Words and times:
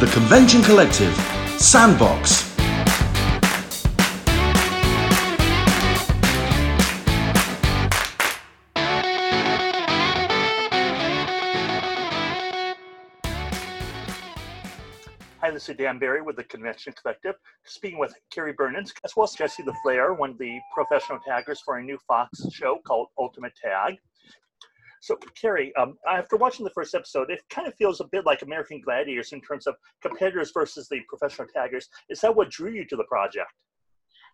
The 0.00 0.06
Convention 0.06 0.62
Collective, 0.62 1.14
Sandbox. 1.60 2.48
Hi, 15.38 15.50
this 15.50 15.68
is 15.68 15.76
Dan 15.76 15.98
Barry 15.98 16.22
with 16.22 16.36
the 16.36 16.44
Convention 16.44 16.94
Collective, 16.94 17.34
speaking 17.64 17.98
with 17.98 18.14
Carrie 18.32 18.54
Bernans, 18.54 18.94
as 19.04 19.14
well 19.14 19.24
as 19.24 19.34
Jesse 19.34 19.62
LaFlair, 19.64 20.16
one 20.16 20.30
of 20.30 20.38
the 20.38 20.58
professional 20.72 21.18
taggers 21.18 21.60
for 21.60 21.76
a 21.76 21.82
new 21.82 21.98
Fox 22.08 22.40
show 22.50 22.78
called 22.86 23.08
Ultimate 23.18 23.52
Tag. 23.54 23.98
So, 25.00 25.18
Carrie, 25.40 25.74
um, 25.76 25.96
after 26.06 26.36
watching 26.36 26.64
the 26.64 26.70
first 26.70 26.94
episode, 26.94 27.30
it 27.30 27.40
kind 27.48 27.66
of 27.66 27.74
feels 27.74 28.00
a 28.00 28.04
bit 28.04 28.26
like 28.26 28.42
American 28.42 28.80
Gladiators 28.82 29.32
in 29.32 29.40
terms 29.40 29.66
of 29.66 29.74
competitors 30.02 30.52
versus 30.52 30.88
the 30.88 31.00
professional 31.08 31.48
taggers. 31.48 31.88
Is 32.10 32.20
that 32.20 32.36
what 32.36 32.50
drew 32.50 32.70
you 32.70 32.84
to 32.84 32.96
the 32.96 33.04
project? 33.04 33.50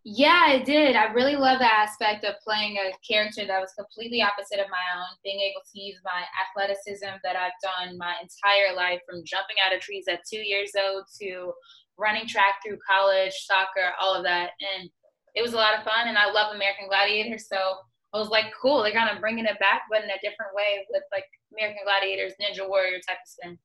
Yeah, 0.09 0.53
it 0.53 0.65
did. 0.65 0.95
I 0.95 1.07
really 1.13 1.35
love 1.35 1.59
the 1.59 1.73
aspect 1.73 2.25
of 2.25 2.35
playing 2.45 2.77
a 2.77 2.93
character 3.07 3.45
that 3.45 3.61
was 3.61 3.73
completely 3.75 4.23
opposite 4.23 4.61
of 4.61 4.71
my 4.71 4.87
own, 4.95 5.19
being 5.25 5.41
able 5.41 5.63
to 5.73 5.81
use 5.81 5.99
my 6.05 6.23
athleticism 6.47 7.19
that 7.25 7.35
I've 7.35 7.59
done 7.61 7.99
my 7.99 8.15
entire 8.23 8.75
life 8.77 9.01
from 9.09 9.25
jumping 9.25 9.57
out 9.65 9.75
of 9.75 9.81
trees 9.81 10.05
at 10.09 10.21
two 10.25 10.39
years 10.39 10.73
old 10.79 11.07
to 11.21 11.53
running 11.99 12.27
track 12.27 12.63
through 12.65 12.79
college, 12.89 13.33
soccer, 13.47 13.95
all 14.01 14.15
of 14.15 14.23
that. 14.23 14.51
And 14.77 14.89
it 15.35 15.43
was 15.43 15.55
a 15.55 15.57
lot 15.57 15.77
of 15.77 15.83
fun, 15.83 16.07
and 16.07 16.17
I 16.17 16.31
love 16.31 16.55
American 16.55 16.87
Gladiator. 16.87 17.39
So 17.39 17.75
I 18.17 18.19
was 18.21 18.31
like, 18.31 18.47
cool, 18.61 18.83
they're 18.83 18.93
kind 18.93 19.15
of 19.15 19.21
bringing 19.21 19.45
it 19.45 19.59
back, 19.61 19.83
but 19.91 20.03
in 20.03 20.11
a 20.11 20.19
different 20.23 20.55
way 20.55 20.87
with 20.91 21.03
like 21.13 21.25
American 21.53 21.83
Gladiators, 21.85 22.33
Ninja 22.41 22.67
Warrior 22.67 22.99
type 23.07 23.19
of 23.25 23.45
thing. 23.45 23.59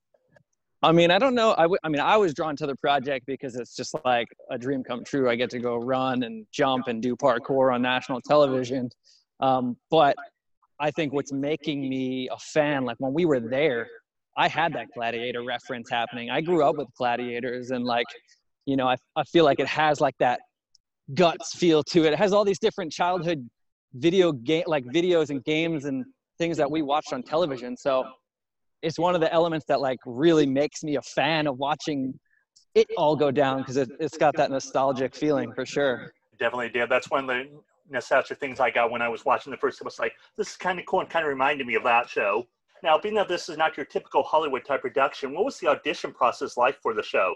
I 0.84 0.92
mean, 0.92 1.12
I 1.12 1.20
don't 1.20 1.36
know. 1.36 1.54
I, 1.58 1.64
w- 1.64 1.78
I 1.84 1.90
mean, 1.90 2.02
I 2.02 2.18
was 2.18 2.34
drawn 2.34 2.56
to 2.58 2.66
the 2.66 2.76
project 2.76 3.26
because 3.28 3.56
it's 3.56 3.76
just 3.76 3.96
like 4.04 4.28
a 4.50 4.58
dream 4.58 4.84
come 4.84 5.04
true. 5.04 5.30
I 5.30 5.36
get 5.36 5.50
to 5.52 5.60
go 5.60 5.78
run 5.78 6.24
and 6.24 6.46
jump 6.52 6.88
and 6.88 7.02
do 7.02 7.16
parkour 7.16 7.74
on 7.74 7.82
national 7.82 8.20
television. 8.22 8.90
Um, 9.40 9.78
but 9.90 10.16
I 10.80 10.92
think 10.92 11.14
what's 11.14 11.32
making 11.32 11.88
me 11.88 12.28
a 12.30 12.38
fan, 12.38 12.84
like 12.84 12.98
when 13.00 13.14
we 13.14 13.26
were 13.26 13.40
there, 13.40 13.88
I 14.36 14.48
had 14.48 14.74
that 14.74 14.88
gladiator 14.96 15.44
reference 15.44 15.90
happening. 15.90 16.32
I 16.32 16.42
grew 16.42 16.64
up 16.64 16.78
with 16.78 16.88
gladiators 16.98 17.70
and 17.70 17.86
like, 17.86 18.08
you 18.66 18.76
know, 18.76 18.88
I, 18.88 18.96
I 19.16 19.24
feel 19.24 19.46
like 19.46 19.60
it 19.60 19.68
has 19.68 20.02
like 20.02 20.16
that 20.20 20.40
guts 21.14 21.56
feel 21.56 21.84
to 21.84 22.06
it. 22.06 22.14
It 22.14 22.18
has 22.18 22.34
all 22.34 22.44
these 22.44 22.60
different 22.60 22.92
childhood 22.92 23.48
video 23.94 24.32
game, 24.32 24.64
like 24.68 24.86
videos 24.86 25.30
and 25.30 25.44
games 25.44 25.86
and 25.86 26.06
things 26.38 26.58
that 26.58 26.70
we 26.70 26.82
watched 26.82 27.14
on 27.14 27.24
television. 27.24 27.76
So 27.78 28.06
it's 28.82 28.98
one 28.98 29.16
of 29.16 29.22
the 29.22 29.32
elements 29.32 29.66
that 29.68 29.82
like 29.82 30.00
really 30.06 30.46
makes 30.46 30.84
me 30.84 30.96
a 30.96 31.02
fan 31.02 31.48
of 31.48 31.58
watching 31.58 32.14
it 32.74 32.88
all 32.98 33.16
go 33.16 33.32
down 33.32 33.60
because 33.60 33.78
it, 33.78 33.90
it's 34.00 34.18
got 34.18 34.36
that 34.38 34.50
nostalgic 34.50 35.16
feeling 35.16 35.54
for 35.54 35.66
sure. 35.66 36.14
Definitely 36.40 36.70
did. 36.70 36.90
That's 36.90 37.10
one 37.10 37.22
of 37.22 37.28
the 37.28 37.50
nostalgic 37.90 38.40
things 38.40 38.60
I 38.60 38.72
got 38.72 38.90
when 38.90 39.02
I 39.02 39.10
was 39.10 39.26
watching 39.26 39.52
the 39.52 39.58
first. 39.58 39.82
It 39.82 39.86
was 39.86 40.00
like, 40.00 40.14
this 40.38 40.52
is 40.52 40.58
kind 40.58 40.80
of 40.80 40.86
cool 40.86 41.02
and 41.02 41.10
kind 41.10 41.26
of 41.26 41.30
reminded 41.30 41.68
me 41.68 41.76
of 41.76 41.84
that 41.84 42.10
show. 42.10 42.48
Now, 42.84 42.98
being 42.98 43.14
that 43.16 43.28
this 43.28 43.50
is 43.50 43.58
not 43.58 43.78
your 43.78 43.86
typical 43.86 44.24
Hollywood 44.24 44.66
type 44.66 44.82
production, 44.82 45.34
what 45.34 45.46
was 45.46 45.60
the 45.60 45.68
audition 45.68 46.12
process 46.12 46.58
like 46.58 46.82
for 46.82 46.94
the 46.96 47.04
show? 47.04 47.36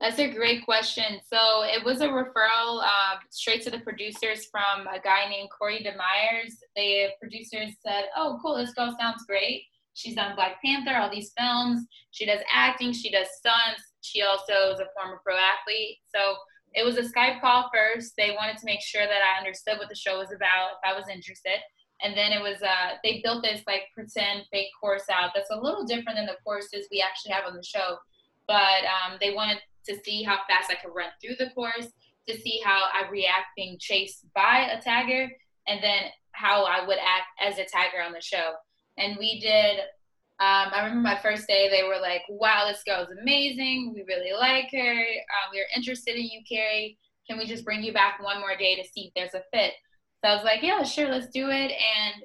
That's 0.00 0.18
a 0.20 0.32
great 0.32 0.64
question. 0.64 1.20
So 1.28 1.64
it 1.64 1.84
was 1.84 2.00
a 2.00 2.08
referral 2.08 2.82
uh, 2.82 3.16
straight 3.30 3.62
to 3.62 3.70
the 3.70 3.80
producers 3.80 4.46
from 4.50 4.86
a 4.86 5.00
guy 5.00 5.28
named 5.28 5.48
Corey 5.56 5.84
DeMeyers. 5.84 6.52
The 6.76 7.08
producers 7.20 7.74
said, 7.84 8.04
"Oh, 8.16 8.38
cool, 8.40 8.56
this 8.56 8.72
girl 8.74 8.94
sounds 8.98 9.24
great. 9.26 9.64
She's 9.94 10.14
done 10.14 10.36
Black 10.36 10.62
Panther, 10.64 10.96
all 10.96 11.10
these 11.10 11.32
films. 11.36 11.84
She 12.12 12.24
does 12.24 12.38
acting. 12.52 12.92
She 12.92 13.10
does 13.10 13.26
stunts. 13.38 13.82
She 14.00 14.22
also 14.22 14.72
is 14.72 14.78
a 14.78 14.86
former 14.94 15.20
pro 15.24 15.34
athlete. 15.34 15.98
So 16.14 16.36
it 16.74 16.84
was 16.84 16.96
a 16.96 17.02
Skype 17.02 17.40
call 17.40 17.68
first. 17.74 18.12
They 18.16 18.30
wanted 18.38 18.58
to 18.58 18.66
make 18.66 18.80
sure 18.80 19.04
that 19.04 19.20
I 19.22 19.38
understood 19.38 19.78
what 19.78 19.88
the 19.88 19.96
show 19.96 20.18
was 20.18 20.30
about, 20.30 20.78
if 20.78 20.88
I 20.88 20.96
was 20.96 21.08
interested. 21.08 21.58
And 22.00 22.16
then 22.16 22.30
it 22.30 22.40
was 22.40 22.62
uh, 22.62 22.94
they 23.02 23.20
built 23.24 23.42
this 23.42 23.62
like 23.66 23.90
pretend 23.92 24.44
fake 24.52 24.70
course 24.80 25.10
out 25.10 25.30
that's 25.34 25.50
a 25.50 25.60
little 25.60 25.84
different 25.84 26.16
than 26.16 26.26
the 26.26 26.38
courses 26.44 26.86
we 26.92 27.02
actually 27.02 27.32
have 27.32 27.44
on 27.44 27.56
the 27.56 27.64
show. 27.64 27.98
But 28.46 28.86
um, 28.86 29.18
they 29.20 29.34
wanted 29.34 29.58
to 29.86 29.96
see 30.04 30.22
how 30.22 30.36
fast 30.48 30.70
I 30.70 30.74
could 30.74 30.94
run 30.94 31.10
through 31.20 31.36
the 31.38 31.50
course, 31.50 31.86
to 32.28 32.36
see 32.36 32.60
how 32.64 32.84
I 32.92 33.08
react 33.10 33.46
being 33.56 33.76
chased 33.78 34.26
by 34.34 34.70
a 34.70 34.82
tagger, 34.82 35.28
and 35.66 35.82
then 35.82 36.04
how 36.32 36.64
I 36.64 36.86
would 36.86 36.98
act 36.98 37.26
as 37.40 37.58
a 37.58 37.62
tagger 37.62 38.04
on 38.04 38.12
the 38.12 38.20
show 38.20 38.52
and 38.98 39.16
we 39.16 39.40
did. 39.40 39.78
Um, 40.40 40.70
I 40.72 40.84
remember 40.84 41.02
my 41.02 41.18
first 41.20 41.48
day, 41.48 41.68
they 41.68 41.82
were 41.82 42.00
like, 42.00 42.22
wow, 42.28 42.68
this 42.68 42.82
girl 42.84 43.02
is 43.02 43.16
amazing. 43.20 43.92
We 43.94 44.04
really 44.06 44.32
like 44.38 44.68
her. 44.72 44.92
Uh, 44.92 45.48
we 45.52 45.60
are 45.60 45.66
interested 45.74 46.14
in 46.14 46.22
you, 46.22 46.42
Carrie. 46.48 46.96
Can 47.28 47.38
we 47.38 47.46
just 47.46 47.64
bring 47.64 47.82
you 47.82 47.92
back 47.92 48.22
one 48.22 48.40
more 48.40 48.56
day 48.56 48.76
to 48.76 48.84
see 48.88 49.06
if 49.06 49.12
there's 49.14 49.34
a 49.34 49.42
fit? 49.52 49.72
So 50.22 50.30
I 50.30 50.34
was 50.34 50.44
like, 50.44 50.62
yeah, 50.62 50.82
sure, 50.84 51.08
let's 51.08 51.28
do 51.28 51.48
it. 51.50 51.72
And 51.72 52.22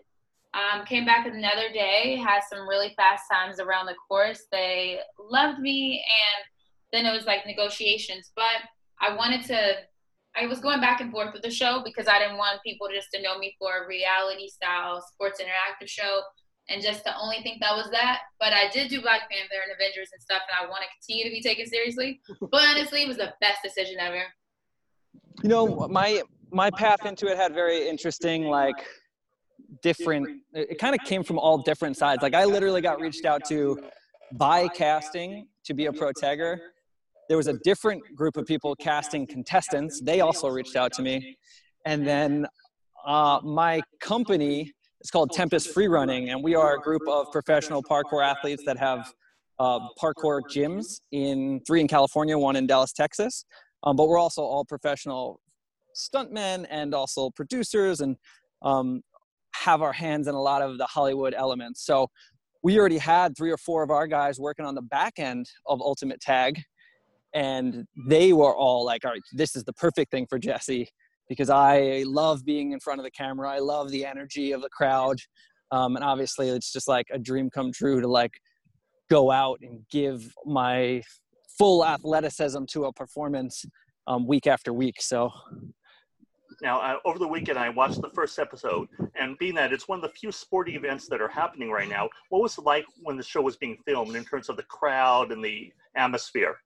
um, 0.54 0.86
came 0.86 1.06
back 1.06 1.26
another 1.26 1.72
day, 1.74 2.16
had 2.16 2.42
some 2.48 2.68
really 2.68 2.94
fast 2.96 3.24
times 3.32 3.60
around 3.60 3.88
the 3.88 3.96
course. 4.08 4.44
They 4.52 5.00
loved 5.20 5.60
me. 5.60 6.04
And 6.06 6.46
then 6.94 7.06
it 7.06 7.12
was 7.12 7.26
like 7.26 7.46
negotiations. 7.46 8.32
But 8.36 8.64
I 9.02 9.14
wanted 9.16 9.44
to, 9.48 9.74
I 10.36 10.48
was 10.48 10.60
going 10.60 10.80
back 10.80 11.02
and 11.02 11.12
forth 11.12 11.34
with 11.34 11.42
the 11.42 11.52
show 11.52 11.82
because 11.84 12.08
I 12.08 12.20
didn't 12.20 12.38
want 12.38 12.62
people 12.66 12.88
just 12.94 13.10
to 13.14 13.22
know 13.22 13.38
me 13.38 13.56
for 13.60 13.84
a 13.84 13.88
reality 13.88 14.48
style 14.48 15.04
sports 15.14 15.42
interactive 15.42 15.90
show 15.90 16.22
and 16.70 16.82
just 16.82 17.04
to 17.04 17.14
only 17.20 17.42
think 17.42 17.60
that 17.60 17.76
was 17.76 17.90
that. 17.92 18.20
But 18.40 18.54
I 18.54 18.70
did 18.72 18.90
do 18.90 19.02
Black 19.02 19.30
Panther 19.30 19.62
and 19.64 19.74
Avengers 19.76 20.10
and 20.14 20.22
stuff, 20.22 20.42
and 20.48 20.66
I 20.66 20.70
want 20.70 20.84
to 20.84 20.90
continue 20.98 21.26
to 21.26 21.30
be 21.30 21.42
taken 21.42 21.68
seriously. 21.68 22.22
But 22.40 22.62
honestly, 22.64 23.02
it 23.02 23.08
was 23.08 23.18
the 23.18 23.34
best 23.42 23.60
decision 23.64 23.98
ever. 24.00 24.24
You 25.42 25.50
know, 25.50 25.88
my 25.90 26.22
my 26.52 26.70
path 26.70 27.06
into 27.06 27.28
it 27.28 27.36
had 27.36 27.54
very 27.54 27.90
interesting, 27.90 28.46
like 28.46 28.76
different. 29.82 30.42
It 30.54 30.80
kind 30.80 30.96
of 30.96 31.06
came 31.06 31.24
from 31.24 31.38
all 31.38 31.58
different 31.58 31.98
sides. 31.98 32.22
Like 32.22 32.34
I 32.34 32.46
literally 32.46 32.82
got 32.82 33.02
reached 33.02 33.26
out 33.26 33.44
to 33.50 33.84
by 34.34 34.68
casting 34.70 35.48
to 35.66 35.74
be 35.74 35.88
a 35.88 35.94
pro 35.94 36.12
tagger. 36.12 36.60
There 37.34 37.38
was 37.40 37.48
a 37.48 37.58
different 37.64 38.04
group 38.16 38.38
of 38.38 38.46
people 38.46 38.76
casting 38.76 39.26
contestants. 39.26 40.00
They 40.00 40.22
also 40.22 40.48
reached 40.50 40.76
out 40.76 40.94
to 40.94 41.02
me, 41.02 41.36
and 41.84 42.06
then 42.06 42.46
uh, 43.08 43.40
my 43.44 43.82
company 44.00 44.72
it's 45.00 45.10
called 45.10 45.32
Tempest 45.32 45.74
Free 45.74 45.88
Running, 45.88 46.30
and 46.30 46.44
we 46.44 46.54
are 46.54 46.76
a 46.76 46.80
group 46.80 47.02
of 47.10 47.32
professional 47.32 47.82
parkour 47.82 48.24
athletes 48.24 48.62
that 48.68 48.78
have 48.78 49.12
uh, 49.58 49.80
parkour 50.00 50.42
gyms 50.48 51.00
in 51.12 51.60
three 51.66 51.82
in 51.82 51.88
California, 51.88 52.38
one 52.38 52.56
in 52.56 52.68
Dallas, 52.68 52.94
Texas. 52.94 53.46
Um, 53.82 53.96
but 53.96 54.08
we're 54.08 54.20
also 54.20 54.44
all 54.44 54.64
professional 54.64 55.42
stuntmen 55.96 56.68
and 56.70 56.94
also 56.94 57.32
producers, 57.32 58.02
and 58.02 58.16
um, 58.62 59.02
have 59.56 59.82
our 59.82 59.94
hands 59.94 60.28
in 60.28 60.36
a 60.36 60.42
lot 60.42 60.62
of 60.62 60.78
the 60.78 60.86
Hollywood 60.86 61.34
elements. 61.34 61.84
So 61.84 62.12
we 62.62 62.80
already 62.80 63.00
had 63.00 63.36
three 63.36 63.50
or 63.50 63.58
four 63.58 63.82
of 63.82 63.90
our 63.90 64.06
guys 64.06 64.40
working 64.40 64.66
on 64.66 64.76
the 64.76 64.84
back 64.84 65.14
end 65.18 65.48
of 65.66 65.82
Ultimate 65.82 66.22
Tag, 66.22 66.62
and 67.34 67.86
they 68.08 68.34
were 68.34 68.56
all 68.56 68.86
like, 68.86 69.06
"All 69.06 69.12
right, 69.12 69.22
this 69.34 69.56
is 69.56 69.64
the 69.64 69.74
perfect 69.74 70.12
thing 70.12 70.28
for 70.30 70.40
Jesse." 70.40 70.90
because 71.30 71.50
I 71.50 72.04
love 72.06 72.46
being 72.46 72.72
in 72.72 72.80
front 72.80 73.00
of 73.00 73.06
the 73.06 73.12
camera. 73.12 73.50
I 73.50 73.60
love 73.60 73.90
the 73.90 74.06
energy 74.06 74.52
of 74.52 74.62
the 74.62 74.70
crowd. 74.70 75.18
Um, 75.72 75.96
and 75.96 76.06
obviously 76.06 76.50
it's 76.50 76.72
just 76.72 76.88
like 76.88 77.08
a 77.12 77.18
dream 77.18 77.50
come 77.50 77.72
true 77.72 78.02
to 78.02 78.08
like 78.08 78.34
go 79.10 79.32
out 79.32 79.60
and 79.62 79.82
give 79.92 80.32
my 80.46 81.02
full 81.58 81.86
athleticism 81.86 82.66
to 82.66 82.86
a 82.86 82.94
performance 82.94 83.66
um, 84.08 84.28
week 84.28 84.48
after 84.48 84.74
week. 84.74 85.02
So 85.02 85.32
now 86.62 86.80
uh, 86.80 86.98
over 87.06 87.18
the 87.18 87.28
weekend 87.28 87.58
I 87.58 87.70
watched 87.70 88.02
the 88.02 88.10
first 88.10 88.38
episode, 88.38 88.88
and 89.20 89.38
being 89.40 89.56
that 89.56 89.74
it's 89.74 89.88
one 89.88 89.98
of 89.98 90.04
the 90.04 90.10
few 90.10 90.32
sporting 90.32 90.76
events 90.76 91.08
that 91.08 91.22
are 91.22 91.28
happening 91.28 91.72
right 91.72 91.90
now, 91.90 92.10
what 92.30 92.42
was 92.42 92.58
it 92.58 92.66
like 92.66 92.86
when 93.02 93.18
the 93.18 93.24
show 93.24 93.42
was 93.42 93.56
being 93.58 93.78
filmed 93.86 94.16
in 94.16 94.24
terms 94.24 94.50
of 94.50 94.58
the 94.58 94.64
crowd 94.64 95.32
and 95.32 95.44
the 95.44 95.72
atmosphere? 95.96 96.58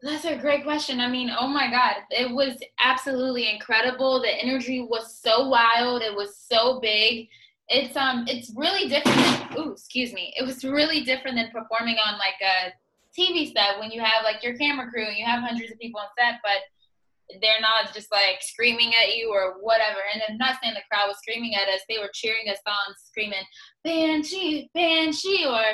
That's 0.00 0.24
a 0.24 0.36
great 0.36 0.62
question. 0.62 1.00
I 1.00 1.08
mean, 1.08 1.30
oh 1.36 1.48
my 1.48 1.68
God, 1.70 1.96
it 2.10 2.30
was 2.30 2.56
absolutely 2.78 3.50
incredible. 3.52 4.20
The 4.20 4.30
energy 4.30 4.80
was 4.80 5.18
so 5.20 5.48
wild. 5.48 6.02
It 6.02 6.14
was 6.14 6.36
so 6.36 6.78
big. 6.80 7.28
It's 7.68 7.96
um, 7.96 8.24
it's 8.28 8.52
really 8.54 8.88
different. 8.88 9.58
Ooh, 9.58 9.72
excuse 9.72 10.12
me. 10.12 10.32
It 10.38 10.46
was 10.46 10.64
really 10.64 11.02
different 11.02 11.36
than 11.36 11.50
performing 11.50 11.96
on 11.96 12.16
like 12.16 12.40
a 12.40 12.72
TV 13.18 13.52
set 13.52 13.80
when 13.80 13.90
you 13.90 14.00
have 14.00 14.22
like 14.22 14.42
your 14.42 14.56
camera 14.56 14.88
crew 14.88 15.04
and 15.04 15.16
you 15.16 15.24
have 15.24 15.42
hundreds 15.42 15.72
of 15.72 15.78
people 15.80 16.00
on 16.00 16.06
set, 16.16 16.40
but 16.44 16.62
they're 17.42 17.60
not 17.60 17.92
just 17.92 18.10
like 18.12 18.40
screaming 18.40 18.92
at 18.94 19.16
you 19.16 19.30
or 19.30 19.56
whatever. 19.60 19.98
And 20.14 20.22
I'm 20.28 20.38
not 20.38 20.56
saying 20.62 20.74
the 20.74 20.80
crowd 20.90 21.08
was 21.08 21.18
screaming 21.18 21.56
at 21.56 21.68
us; 21.68 21.80
they 21.88 21.98
were 21.98 22.10
cheering 22.14 22.48
us 22.48 22.58
on, 22.66 22.94
screaming 23.04 23.44
"Banshee, 23.82 24.70
Banshee," 24.74 25.44
or 25.44 25.64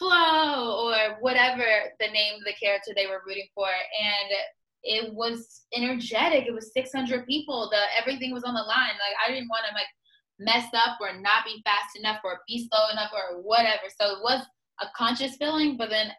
Flo 0.00 0.88
or 0.88 1.20
whatever 1.20 1.64
the 2.00 2.08
name 2.08 2.34
of 2.34 2.44
the 2.44 2.56
character 2.60 2.92
they 2.96 3.06
were 3.06 3.22
rooting 3.26 3.48
for. 3.54 3.68
And 3.68 4.30
it 4.82 5.14
was 5.14 5.66
energetic. 5.76 6.46
It 6.46 6.54
was 6.54 6.72
600 6.72 7.26
people. 7.26 7.68
The 7.70 7.82
everything 8.00 8.32
was 8.32 8.44
on 8.44 8.54
the 8.54 8.62
line. 8.62 8.96
Like 8.96 9.16
I 9.22 9.30
didn't 9.30 9.50
want 9.50 9.66
to 9.68 9.74
like 9.74 9.92
mess 10.40 10.66
up 10.74 10.96
or 11.00 11.12
not 11.20 11.44
be 11.44 11.62
fast 11.64 11.98
enough 11.98 12.20
or 12.24 12.40
be 12.48 12.66
slow 12.66 12.88
enough 12.90 13.12
or 13.12 13.42
whatever. 13.42 13.84
So 14.00 14.16
it 14.16 14.22
was 14.22 14.42
a 14.80 14.86
conscious 14.96 15.36
feeling, 15.36 15.76
but 15.76 15.90
then 15.90 16.10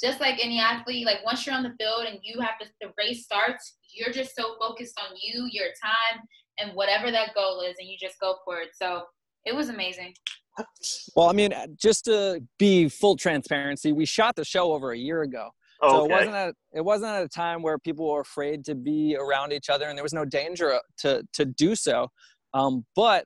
just 0.00 0.20
like 0.20 0.38
any 0.42 0.60
athlete, 0.60 1.06
like 1.06 1.24
once 1.24 1.46
you're 1.46 1.54
on 1.54 1.62
the 1.62 1.74
field 1.80 2.04
and 2.06 2.18
you 2.22 2.40
have 2.40 2.58
to, 2.58 2.66
the 2.80 2.92
race 2.98 3.24
starts, 3.24 3.78
you're 3.94 4.12
just 4.12 4.34
so 4.36 4.56
focused 4.60 4.98
on 5.00 5.16
you, 5.20 5.48
your 5.50 5.68
time, 5.82 6.20
and 6.58 6.74
whatever 6.74 7.10
that 7.10 7.34
goal 7.34 7.60
is, 7.60 7.76
and 7.78 7.88
you 7.88 7.96
just 7.98 8.20
go 8.20 8.36
for 8.44 8.60
it. 8.60 8.70
So 8.74 9.04
it 9.46 9.54
was 9.54 9.68
amazing. 9.68 10.14
Well, 11.16 11.28
I 11.28 11.32
mean, 11.32 11.52
just 11.80 12.04
to 12.06 12.40
be 12.58 12.88
full 12.88 13.16
transparency, 13.16 13.92
we 13.92 14.04
shot 14.06 14.36
the 14.36 14.44
show 14.44 14.72
over 14.72 14.92
a 14.92 14.98
year 14.98 15.22
ago. 15.22 15.50
So 15.82 16.02
okay. 16.02 16.04
it 16.04 16.16
wasn't 16.16 16.34
at 16.34 16.54
it 16.74 16.80
wasn't 16.80 17.10
at 17.10 17.22
a 17.24 17.28
time 17.28 17.60
where 17.62 17.76
people 17.76 18.08
were 18.08 18.20
afraid 18.20 18.64
to 18.66 18.74
be 18.74 19.16
around 19.18 19.52
each 19.52 19.68
other, 19.68 19.86
and 19.86 19.98
there 19.98 20.04
was 20.04 20.12
no 20.12 20.24
danger 20.24 20.78
to 20.98 21.24
to 21.32 21.44
do 21.44 21.74
so. 21.74 22.08
Um, 22.54 22.84
but 22.94 23.24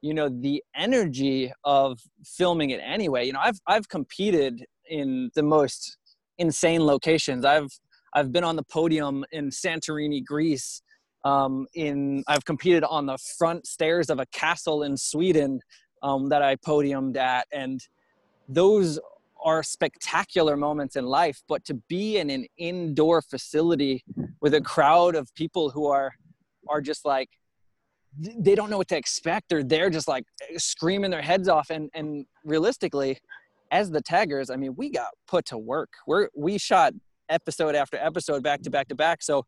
you 0.00 0.14
know, 0.14 0.28
the 0.28 0.62
energy 0.74 1.52
of 1.64 2.00
filming 2.24 2.70
it 2.70 2.80
anyway. 2.82 3.26
You 3.26 3.34
know, 3.34 3.40
I've 3.42 3.60
I've 3.66 3.88
competed 3.88 4.64
in 4.88 5.30
the 5.34 5.42
most 5.42 5.98
insane 6.38 6.86
locations. 6.86 7.44
I've 7.44 7.68
I've 8.14 8.32
been 8.32 8.44
on 8.44 8.56
the 8.56 8.64
podium 8.64 9.24
in 9.32 9.50
Santorini, 9.50 10.24
Greece. 10.24 10.82
Um, 11.24 11.66
in 11.74 12.24
I've 12.26 12.44
competed 12.44 12.84
on 12.84 13.06
the 13.06 13.18
front 13.38 13.66
stairs 13.66 14.10
of 14.10 14.18
a 14.18 14.26
castle 14.32 14.82
in 14.82 14.96
Sweden 14.96 15.60
um, 16.02 16.28
that 16.28 16.42
I 16.42 16.56
podiumed 16.56 17.16
at, 17.16 17.46
and 17.52 17.80
those 18.48 18.98
are 19.44 19.62
spectacular 19.62 20.56
moments 20.56 20.96
in 20.96 21.04
life. 21.04 21.42
But 21.48 21.64
to 21.66 21.74
be 21.88 22.18
in 22.18 22.30
an 22.30 22.46
indoor 22.56 23.22
facility 23.22 24.04
with 24.40 24.54
a 24.54 24.60
crowd 24.60 25.14
of 25.14 25.34
people 25.34 25.70
who 25.70 25.86
are 25.86 26.14
are 26.68 26.80
just 26.80 27.04
like 27.04 27.28
they 28.20 28.54
don't 28.54 28.70
know 28.70 28.78
what 28.78 28.88
to 28.88 28.96
expect. 28.96 29.48
They're 29.48 29.64
there 29.64 29.88
just 29.90 30.06
like 30.06 30.24
screaming 30.56 31.10
their 31.10 31.22
heads 31.22 31.48
off. 31.48 31.70
And 31.70 31.90
and 31.94 32.26
realistically, 32.44 33.18
as 33.70 33.90
the 33.90 34.02
taggers, 34.02 34.50
I 34.50 34.56
mean, 34.56 34.74
we 34.76 34.90
got 34.90 35.08
put 35.26 35.46
to 35.46 35.58
work. 35.58 35.90
We're 36.06 36.28
we 36.34 36.58
shot 36.58 36.92
episode 37.28 37.74
after 37.74 37.96
episode 37.96 38.42
back 38.42 38.62
to 38.62 38.70
back 38.70 38.88
to 38.88 38.94
back. 38.94 39.22
So 39.22 39.46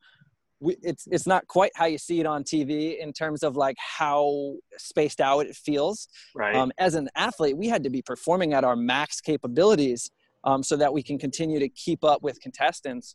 we, 0.64 0.76
it's 0.82 1.06
it's 1.10 1.26
not 1.26 1.46
quite 1.46 1.72
how 1.74 1.84
you 1.84 1.98
see 1.98 2.20
it 2.20 2.26
on 2.26 2.42
TV 2.42 2.98
in 2.98 3.12
terms 3.12 3.42
of 3.42 3.56
like 3.56 3.76
how 3.78 4.54
spaced 4.78 5.20
out 5.20 5.46
it 5.46 5.54
feels. 5.54 6.08
right. 6.34 6.56
Um, 6.56 6.72
as 6.78 6.94
an 6.94 7.08
athlete, 7.14 7.56
we 7.56 7.68
had 7.68 7.84
to 7.84 7.90
be 7.90 8.00
performing 8.00 8.54
at 8.54 8.64
our 8.64 8.74
max 8.74 9.20
capabilities 9.20 10.10
um, 10.44 10.62
so 10.62 10.76
that 10.76 10.92
we 10.92 11.02
can 11.02 11.18
continue 11.18 11.58
to 11.58 11.68
keep 11.68 12.02
up 12.02 12.22
with 12.22 12.40
contestants. 12.40 13.14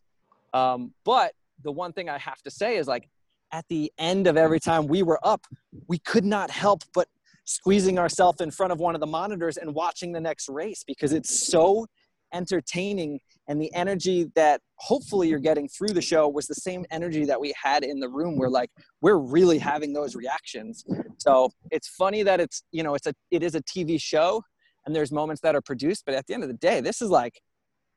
Um, 0.53 0.93
but 1.03 1.33
the 1.63 1.71
one 1.71 1.91
thing 1.91 2.07
I 2.07 2.19
have 2.19 2.41
to 2.43 2.51
say 2.51 2.77
is 2.77 2.87
like 2.87 3.09
at 3.51 3.65
the 3.67 3.91
end 3.97 4.27
of 4.27 4.37
every 4.37 4.59
time 4.59 4.85
we 4.85 5.01
were 5.01 5.19
up, 5.23 5.45
we 5.87 5.97
could 5.97 6.25
not 6.25 6.51
help 6.51 6.83
but 6.93 7.07
squeezing 7.45 7.97
ourselves 7.97 8.41
in 8.41 8.51
front 8.51 8.71
of 8.71 8.79
one 8.79 8.93
of 8.93 9.01
the 9.01 9.07
monitors 9.07 9.57
and 9.57 9.73
watching 9.73 10.11
the 10.11 10.21
next 10.21 10.49
race 10.49 10.83
because 10.85 11.13
it's 11.13 11.47
so 11.47 11.87
entertaining 12.33 13.19
and 13.47 13.61
the 13.61 13.73
energy 13.73 14.31
that 14.35 14.61
hopefully 14.75 15.27
you're 15.27 15.39
getting 15.39 15.67
through 15.67 15.89
the 15.89 16.01
show 16.01 16.27
was 16.27 16.47
the 16.47 16.55
same 16.55 16.85
energy 16.91 17.25
that 17.25 17.39
we 17.39 17.53
had 17.61 17.83
in 17.83 17.99
the 17.99 18.09
room. 18.09 18.37
Where 18.37 18.49
like 18.49 18.69
we're 19.01 19.17
really 19.17 19.57
having 19.57 19.93
those 19.93 20.15
reactions. 20.15 20.85
So 21.17 21.51
it's 21.71 21.87
funny 21.87 22.23
that 22.23 22.39
it's 22.39 22.63
you 22.71 22.83
know 22.83 22.95
it's 22.95 23.07
a 23.07 23.13
it 23.31 23.43
is 23.43 23.55
a 23.55 23.61
tv 23.61 23.99
show 24.01 24.41
and 24.85 24.95
there's 24.95 25.11
moments 25.11 25.41
that 25.41 25.55
are 25.55 25.61
produced 25.61 26.03
but 26.05 26.15
at 26.15 26.25
the 26.27 26.33
end 26.33 26.43
of 26.43 26.49
the 26.49 26.55
day 26.55 26.79
this 26.79 27.01
is 27.01 27.09
like 27.09 27.41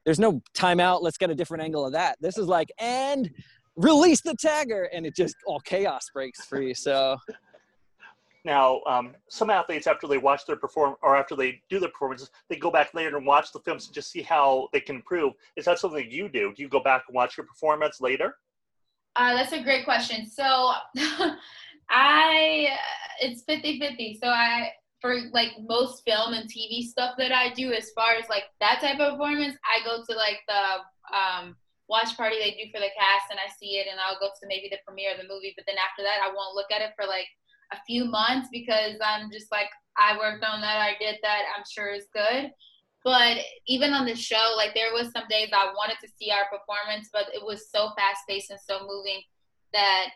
there's 0.05 0.19
no 0.19 0.43
timeout 0.55 1.03
let's 1.03 1.17
get 1.17 1.31
a 1.31 1.35
different 1.35 1.63
angle 1.63 1.87
of 1.87 1.93
that. 1.93 2.17
This 2.21 2.39
is 2.39 2.47
like 2.47 2.73
and 2.79 3.31
release 3.77 4.21
the 4.21 4.35
tagger 4.35 4.87
and 4.93 5.07
it 5.07 5.15
just 5.17 5.37
all 5.47 5.61
chaos 5.61 6.11
breaks 6.13 6.45
free. 6.47 6.75
So 6.75 7.17
Now, 8.45 8.81
um, 8.87 9.15
some 9.29 9.51
athletes, 9.51 9.87
after 9.87 10.09
they 10.09 10.19
watch 10.19 10.47
their 10.47 10.57
perform 10.57 10.97
or 11.03 11.17
after 11.17 11.37
they 11.37 11.63
do 11.69 11.79
their 11.79 11.91
performances, 11.91 12.31
they 12.49 12.57
go 12.57 12.71
back 12.73 12.93
later 12.93 13.17
and 13.17 13.25
watch 13.25 13.53
the 13.53 13.61
films 13.61 13.87
to 13.87 13.93
just 13.93 14.11
see 14.11 14.23
how 14.23 14.69
they 14.73 14.81
can 14.81 14.97
improve. 14.97 15.35
Is 15.57 15.65
that 15.67 15.79
something 15.79 16.11
you 16.11 16.29
do? 16.29 16.53
Do 16.55 16.63
you 16.63 16.69
go 16.69 16.83
back 16.83 17.05
and 17.07 17.15
watch 17.15 17.37
your 17.37 17.47
performance 17.47 18.01
later? 18.01 18.37
Uh, 19.15 19.35
that's 19.35 19.53
a 19.53 19.63
great 19.63 19.85
question. 19.85 20.27
So 20.27 20.73
I 21.91 22.69
it's 23.21 23.45
50-50. 23.45 24.19
So 24.21 24.29
I 24.29 24.71
for 25.01 25.17
like 25.33 25.53
most 25.67 26.03
film 26.05 26.33
and 26.33 26.49
TV 26.49 26.83
stuff 26.83 27.15
that 27.19 27.33
I 27.33 27.53
do 27.53 27.73
as 27.73 27.91
far 27.91 28.15
as 28.15 28.29
like 28.29 28.45
that 28.61 28.81
type 28.81 28.99
of 29.01 29.19
performance, 29.19 29.57
I 29.67 29.85
go 29.85 30.03
to 30.03 30.17
like 30.17 30.39
the 30.49 31.15
um 31.15 31.57
watch 31.89 32.17
party 32.17 32.39
they 32.39 32.53
do 32.53 32.71
for 32.73 32.81
the 32.81 32.95
cast 32.97 33.29
and 33.31 33.39
I 33.39 33.51
see 33.53 33.77
it 33.77 33.87
and 33.91 34.01
I'll 34.01 34.19
go 34.19 34.31
to 34.33 34.49
maybe 34.49 34.71
the 34.71 34.79
premiere 34.87 35.13
of 35.13 35.21
the 35.21 35.29
movie, 35.29 35.53
but 35.55 35.67
then 35.67 35.77
after 35.77 36.03
that 36.03 36.25
I 36.25 36.33
won't 36.33 36.57
look 36.57 36.71
at 36.73 36.81
it 36.81 36.95
for 36.97 37.07
like 37.07 37.27
a 37.73 37.79
few 37.87 38.05
months 38.05 38.49
because 38.53 38.97
I'm 39.05 39.31
just 39.31 39.51
like 39.51 39.69
I 39.97 40.17
worked 40.17 40.45
on 40.45 40.61
that, 40.61 40.79
I 40.79 40.97
did 40.99 41.19
that, 41.23 41.43
I'm 41.57 41.65
sure 41.71 41.89
it's 41.89 42.09
good. 42.13 42.51
But 43.05 43.39
even 43.67 43.93
on 43.93 44.07
the 44.07 44.15
show, 44.15 44.55
like 44.57 44.75
there 44.75 44.93
was 44.93 45.11
some 45.13 45.25
days 45.29 45.51
I 45.53 45.73
wanted 45.75 45.97
to 46.03 46.09
see 46.19 46.31
our 46.31 46.47
performance, 46.47 47.11
but 47.13 47.27
it 47.35 47.45
was 47.45 47.69
so 47.71 47.91
fast 47.97 48.23
paced 48.29 48.51
and 48.51 48.61
so 48.61 48.87
moving 48.87 49.21
that 49.73 50.11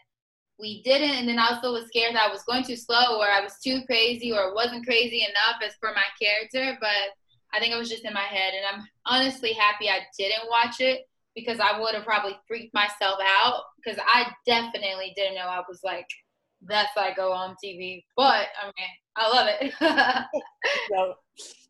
we 0.58 0.82
didn't. 0.82 1.16
And 1.16 1.28
then 1.28 1.38
I 1.38 1.48
also 1.48 1.72
was 1.72 1.88
scared 1.88 2.14
that 2.14 2.28
I 2.28 2.32
was 2.32 2.44
going 2.44 2.64
too 2.64 2.76
slow 2.76 3.18
or 3.18 3.28
I 3.28 3.42
was 3.42 3.58
too 3.62 3.80
crazy 3.86 4.32
or 4.32 4.54
wasn't 4.54 4.86
crazy 4.86 5.22
enough 5.24 5.60
as 5.64 5.74
for 5.80 5.90
my 5.94 6.04
character. 6.20 6.78
But 6.80 7.18
I 7.52 7.58
think 7.58 7.72
it 7.72 7.78
was 7.78 7.90
just 7.90 8.04
in 8.04 8.14
my 8.14 8.20
head. 8.20 8.54
And 8.54 8.64
I'm 8.64 8.88
honestly 9.04 9.52
happy 9.52 9.88
I 9.88 10.00
didn't 10.16 10.48
watch 10.48 10.80
it 10.80 11.08
because 11.34 11.58
I 11.60 11.78
would 11.78 11.94
have 11.94 12.04
probably 12.04 12.38
freaked 12.46 12.72
myself 12.72 13.18
out 13.20 13.64
because 13.76 13.98
I 14.06 14.30
definitely 14.46 15.12
didn't 15.16 15.34
know 15.34 15.48
I 15.48 15.62
was 15.68 15.80
like 15.84 16.06
that 16.68 16.88
psycho 16.94 17.30
on 17.30 17.54
TV. 17.62 18.02
But 18.16 18.46
I 18.62 18.66
mean, 18.66 18.88
I 19.16 19.28
love 19.28 19.48
it. 19.60 19.74
No. 20.90 21.14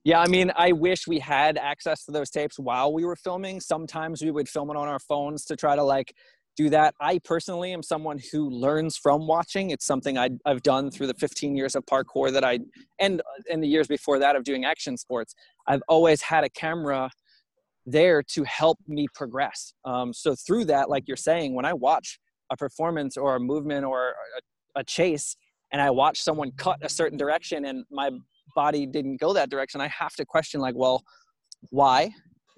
Yeah, 0.04 0.20
I 0.20 0.28
mean, 0.28 0.52
I 0.56 0.72
wish 0.72 1.06
we 1.06 1.19
had 1.19 1.58
access 1.58 2.04
to 2.04 2.12
those 2.12 2.31
tapes 2.31 2.58
while 2.58 2.93
we 2.93 3.04
were 3.04 3.16
filming. 3.16 3.60
Sometimes 3.60 4.22
we 4.22 4.31
would 4.31 4.48
film 4.48 4.70
it 4.70 4.76
on 4.76 4.88
our 4.88 5.00
phones 5.00 5.44
to 5.46 5.56
try 5.56 5.75
to 5.75 5.82
like 5.82 6.14
do 6.56 6.70
that. 6.70 6.94
I 7.00 7.19
personally 7.25 7.72
am 7.72 7.82
someone 7.82 8.20
who 8.32 8.48
learns 8.48 8.96
from 8.96 9.26
watching. 9.26 9.70
It's 9.70 9.84
something 9.84 10.16
I, 10.16 10.31
I've 10.44 10.62
done 10.62 10.90
through 10.90 11.08
the 11.08 11.14
15 11.14 11.56
years 11.56 11.75
of 11.75 11.84
parkour 11.87 12.32
that 12.32 12.44
I, 12.44 12.60
and 12.99 13.20
in 13.50 13.60
the 13.60 13.69
years 13.69 13.87
before 13.88 14.19
that 14.20 14.37
of 14.37 14.44
doing 14.44 14.64
action 14.64 14.96
sports. 14.96 15.34
I've 15.66 15.82
always 15.88 16.22
had 16.22 16.44
a 16.44 16.50
camera 16.50 17.10
there 17.84 18.22
to 18.22 18.44
help 18.44 18.78
me 18.88 19.06
progress. 19.14 19.72
Um, 19.84 20.12
so 20.12 20.34
through 20.34 20.66
that, 20.66 20.88
like 20.88 21.04
you're 21.06 21.16
saying, 21.16 21.54
when 21.54 21.64
I 21.64 21.72
watch 21.72 22.19
a 22.50 22.56
performance 22.56 23.16
or 23.16 23.37
a 23.37 23.40
movement 23.40 23.84
or 23.84 24.08
a, 24.08 24.40
a 24.76 24.84
chase, 24.84 25.37
and 25.73 25.82
I 25.82 25.90
watch 25.90 26.20
someone 26.20 26.52
cut 26.52 26.78
a 26.82 26.88
certain 26.88 27.19
direction 27.19 27.64
and 27.64 27.85
my 27.90 28.11
body 28.54 28.87
didn't 28.87 29.21
go 29.21 29.33
that 29.33 29.50
direction, 29.50 29.80
I 29.80 29.88
have 29.88 30.14
to 30.14 30.25
question 30.25 30.61
like, 30.61 30.75
well, 30.76 31.04
why? 31.71 32.11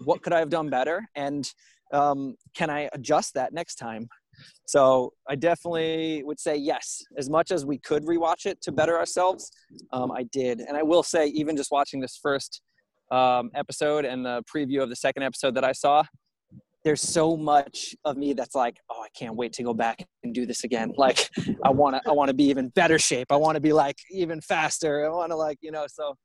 What 0.05 0.23
could 0.23 0.33
I 0.33 0.39
have 0.39 0.51
done 0.51 0.71
better? 0.71 1.07
And 1.15 1.51
um, 1.93 2.37
can 2.55 2.71
I 2.71 2.89
adjust 2.93 3.35
that 3.35 3.53
next 3.53 3.77
time? 3.77 4.09
So 4.67 5.13
I 5.29 5.35
definitely 5.35 6.23
would 6.25 6.39
say 6.39 6.57
yes. 6.57 7.03
As 7.17 7.29
much 7.29 7.51
as 7.51 7.67
we 7.67 7.79
could 7.79 8.05
rewatch 8.05 8.47
it 8.47 8.61
to 8.63 8.73
better 8.73 8.97
ourselves, 8.97 9.51
um, 9.93 10.13
I 10.13 10.23
did. 10.25 10.61
And 10.61 10.77
I 10.77 10.83
will 10.83 11.03
say, 11.03 11.27
even 11.27 11.57
just 11.57 11.73
watching 11.73 12.01
this 12.01 12.17
first 12.23 12.63
um, 13.11 13.51
episode 13.55 14.05
and 14.05 14.25
the 14.25 14.45
preview 14.55 14.83
of 14.83 14.91
the 14.91 14.97
second 14.97 15.25
episode 15.25 15.55
that 15.57 15.65
I 15.65 15.73
saw, 15.73 16.05
there's 16.89 17.03
so 17.03 17.37
much 17.37 17.95
of 18.07 18.17
me 18.17 18.33
that's 18.33 18.55
like, 18.55 18.79
oh, 18.89 19.03
I 19.03 19.09
can't 19.15 19.37
wait 19.37 19.53
to 19.53 19.63
go 19.63 19.75
back 19.75 20.09
and 20.23 20.35
do 20.35 20.47
this 20.47 20.65
again. 20.65 20.95
Like, 20.97 21.29
I 21.63 21.69
want 21.69 22.03
to, 22.03 22.09
I 22.09 22.13
want 22.13 22.29
to 22.29 22.35
be 22.35 22.45
even 22.45 22.71
better 22.71 22.99
shape. 22.99 23.27
I 23.31 23.37
want 23.37 23.57
to 23.57 23.61
be 23.61 23.75
like 23.75 23.97
even 24.11 24.41
faster. 24.41 25.05
I 25.05 25.11
want 25.11 25.31
to 25.31 25.37
like, 25.37 25.59
you 25.61 25.71
know, 25.71 25.85
so 25.87 26.17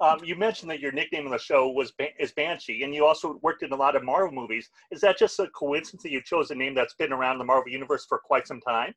Um, 0.00 0.18
you 0.24 0.34
mentioned 0.34 0.68
that 0.72 0.80
your 0.80 0.90
nickname 0.90 1.24
on 1.24 1.30
the 1.30 1.38
show 1.38 1.70
was 1.70 1.92
Ban- 1.92 2.16
is 2.18 2.32
Banshee, 2.32 2.82
and 2.82 2.92
you 2.92 3.06
also 3.06 3.38
worked 3.42 3.62
in 3.62 3.70
a 3.70 3.76
lot 3.76 3.94
of 3.94 4.02
Marvel 4.02 4.32
movies. 4.32 4.68
Is 4.90 5.00
that 5.02 5.16
just 5.16 5.38
a 5.38 5.46
coincidence 5.54 6.02
that 6.02 6.10
you 6.10 6.20
chose 6.20 6.50
a 6.50 6.56
name 6.56 6.74
that's 6.74 6.94
been 6.94 7.12
around 7.12 7.38
the 7.38 7.44
Marvel 7.44 7.70
universe 7.70 8.06
for 8.08 8.18
quite 8.18 8.48
some 8.48 8.60
time? 8.60 8.92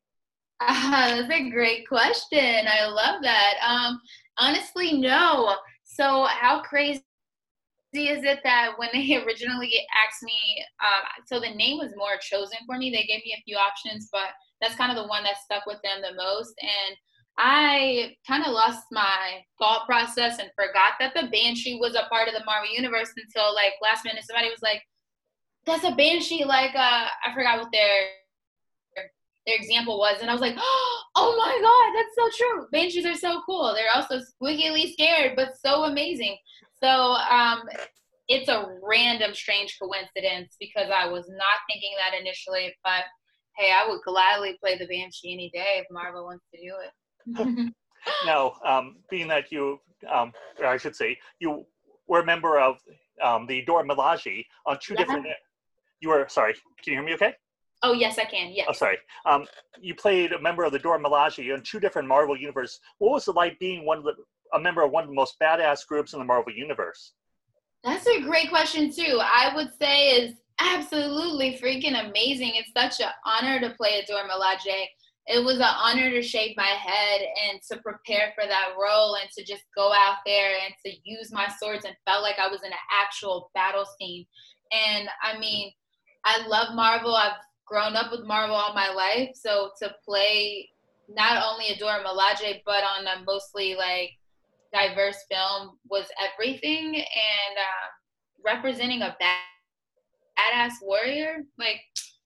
Ah, 0.60 1.14
that's 1.16 1.32
a 1.32 1.50
great 1.50 1.88
question. 1.88 2.66
I 2.66 2.86
love 2.86 3.22
that. 3.22 3.54
Um, 3.64 4.00
honestly, 4.38 4.98
no. 4.98 5.54
So, 5.84 6.24
how 6.24 6.62
crazy 6.62 7.04
is 7.98 8.24
it 8.24 8.40
that 8.44 8.72
when 8.76 8.88
they 8.92 9.16
originally 9.24 9.72
asked 10.04 10.22
me, 10.22 10.64
uh, 10.80 11.22
so 11.26 11.40
the 11.40 11.54
name 11.54 11.78
was 11.78 11.92
more 11.96 12.16
chosen 12.20 12.58
for 12.66 12.78
me. 12.78 12.90
They 12.90 13.04
gave 13.04 13.24
me 13.24 13.34
a 13.36 13.42
few 13.42 13.56
options, 13.56 14.08
but 14.12 14.30
that's 14.60 14.76
kind 14.76 14.90
of 14.90 15.02
the 15.02 15.08
one 15.08 15.24
that 15.24 15.38
stuck 15.44 15.66
with 15.66 15.80
them 15.82 16.02
the 16.02 16.14
most. 16.14 16.54
And 16.60 16.96
I 17.38 18.16
kind 18.26 18.44
of 18.44 18.52
lost 18.52 18.84
my 18.90 19.40
thought 19.58 19.86
process 19.86 20.38
and 20.38 20.50
forgot 20.54 20.94
that 21.00 21.14
the 21.14 21.28
Banshee 21.28 21.78
was 21.80 21.94
a 21.94 22.08
part 22.08 22.28
of 22.28 22.34
the 22.34 22.44
Marvel 22.44 22.72
universe 22.72 23.10
until 23.16 23.54
like 23.54 23.72
last 23.82 24.04
minute 24.04 24.24
somebody 24.26 24.50
was 24.50 24.62
like, 24.62 24.82
"That's 25.64 25.84
a 25.84 25.92
Banshee." 25.92 26.44
Like 26.44 26.74
uh, 26.74 27.06
I 27.24 27.32
forgot 27.34 27.60
what 27.60 27.72
their 27.72 28.08
their 29.46 29.56
example 29.56 29.98
was, 29.98 30.18
and 30.20 30.28
I 30.28 30.34
was 30.34 30.42
like, 30.42 30.54
"Oh 30.58 31.34
my 31.38 31.58
god, 31.62 31.96
that's 31.96 32.36
so 32.36 32.44
true." 32.44 32.66
Banshees 32.72 33.06
are 33.06 33.14
so 33.14 33.40
cool. 33.46 33.74
They're 33.74 33.94
also 33.94 34.18
squeakily 34.20 34.92
scared, 34.92 35.34
but 35.34 35.56
so 35.64 35.84
amazing. 35.84 36.36
So 36.82 36.88
um, 36.88 37.62
it's 38.28 38.48
a 38.48 38.66
random, 38.82 39.34
strange 39.34 39.76
coincidence 39.80 40.56
because 40.58 40.90
I 40.94 41.06
was 41.06 41.28
not 41.28 41.58
thinking 41.68 41.92
that 41.98 42.18
initially, 42.18 42.74
but 42.84 43.04
hey, 43.56 43.72
I 43.72 43.88
would 43.88 44.00
gladly 44.02 44.56
play 44.60 44.78
the 44.78 44.86
Banshee 44.86 45.32
any 45.32 45.50
day 45.52 45.78
if 45.80 45.86
Marvel 45.90 46.24
wants 46.24 46.44
to 46.54 46.60
do 46.60 46.74
it. 46.84 47.72
Now, 48.24 48.54
um, 48.64 48.96
being 49.10 49.28
that 49.28 49.52
you, 49.52 49.78
um, 50.10 50.32
or 50.58 50.66
I 50.66 50.78
should 50.78 50.96
say, 50.96 51.18
you 51.38 51.66
were 52.06 52.20
a 52.20 52.24
member 52.24 52.58
of 52.58 52.78
um, 53.22 53.46
the 53.46 53.62
Dora 53.66 53.84
Milaje 53.84 54.46
on 54.64 54.78
two 54.80 54.94
Yeah. 54.94 55.00
different. 55.00 55.26
You 56.00 56.08
were 56.08 56.26
sorry. 56.28 56.54
Can 56.82 56.94
you 56.94 56.98
hear 57.00 57.02
me? 57.02 57.12
Okay. 57.14 57.34
Oh 57.82 57.92
yes, 57.92 58.18
I 58.18 58.24
can. 58.24 58.52
Yes. 58.52 58.66
Oh, 58.70 58.72
sorry. 58.72 58.96
Um, 59.26 59.46
you 59.80 59.94
played 59.94 60.32
a 60.32 60.40
member 60.40 60.64
of 60.64 60.72
the 60.72 60.78
Dora 60.78 60.98
Milaje 60.98 61.54
in 61.54 61.62
two 61.62 61.78
different 61.78 62.08
Marvel 62.08 62.36
universe. 62.36 62.80
What 62.98 63.12
was 63.12 63.28
it 63.28 63.34
like 63.34 63.58
being 63.58 63.84
one 63.84 63.98
of 63.98 64.04
the 64.04 64.14
a 64.52 64.60
member 64.60 64.82
of 64.82 64.90
one 64.90 65.04
of 65.04 65.10
the 65.10 65.14
most 65.14 65.36
badass 65.40 65.86
groups 65.86 66.12
in 66.12 66.18
the 66.18 66.24
Marvel 66.24 66.52
universe? 66.52 67.12
That's 67.84 68.06
a 68.06 68.20
great 68.20 68.50
question 68.50 68.92
too. 68.92 69.20
I 69.20 69.52
would 69.54 69.70
say 69.80 70.10
is 70.10 70.34
absolutely 70.60 71.58
freaking 71.62 72.08
amazing. 72.08 72.52
It's 72.54 72.72
such 72.76 73.04
an 73.04 73.12
honor 73.24 73.60
to 73.60 73.74
play 73.76 74.00
a 74.00 74.06
Dora 74.06 74.28
Milaje. 74.28 74.84
It 75.26 75.44
was 75.44 75.56
an 75.56 75.62
honor 75.62 76.10
to 76.10 76.22
shave 76.22 76.56
my 76.56 76.66
head 76.66 77.20
and 77.48 77.60
to 77.70 77.78
prepare 77.78 78.32
for 78.34 78.46
that 78.46 78.74
role 78.80 79.16
and 79.16 79.30
to 79.36 79.44
just 79.44 79.62
go 79.76 79.92
out 79.92 80.16
there 80.26 80.56
and 80.64 80.74
to 80.84 80.92
use 81.04 81.32
my 81.32 81.48
swords 81.60 81.84
and 81.84 81.94
felt 82.06 82.22
like 82.22 82.38
I 82.38 82.48
was 82.48 82.62
in 82.62 82.72
an 82.72 82.78
actual 82.90 83.50
battle 83.54 83.86
scene. 83.98 84.26
And 84.72 85.08
I 85.22 85.38
mean, 85.38 85.72
I 86.24 86.46
love 86.46 86.74
Marvel. 86.74 87.14
I've 87.14 87.38
grown 87.66 87.96
up 87.96 88.10
with 88.10 88.26
Marvel 88.26 88.56
all 88.56 88.74
my 88.74 88.90
life. 88.90 89.30
So 89.34 89.70
to 89.80 89.94
play 90.04 90.68
not 91.08 91.42
only 91.42 91.68
a 91.68 91.78
Dora 91.78 92.04
Milaje, 92.04 92.60
but 92.66 92.84
on 92.84 93.06
a 93.06 93.24
mostly 93.24 93.74
like 93.74 94.10
diverse 94.72 95.18
film 95.30 95.78
was 95.88 96.06
everything. 96.20 96.94
And 96.94 97.56
um, 97.58 97.90
representing 98.44 99.02
a 99.02 99.16
bad, 99.20 99.38
badass 100.38 100.72
warrior, 100.82 101.44
like 101.58 101.80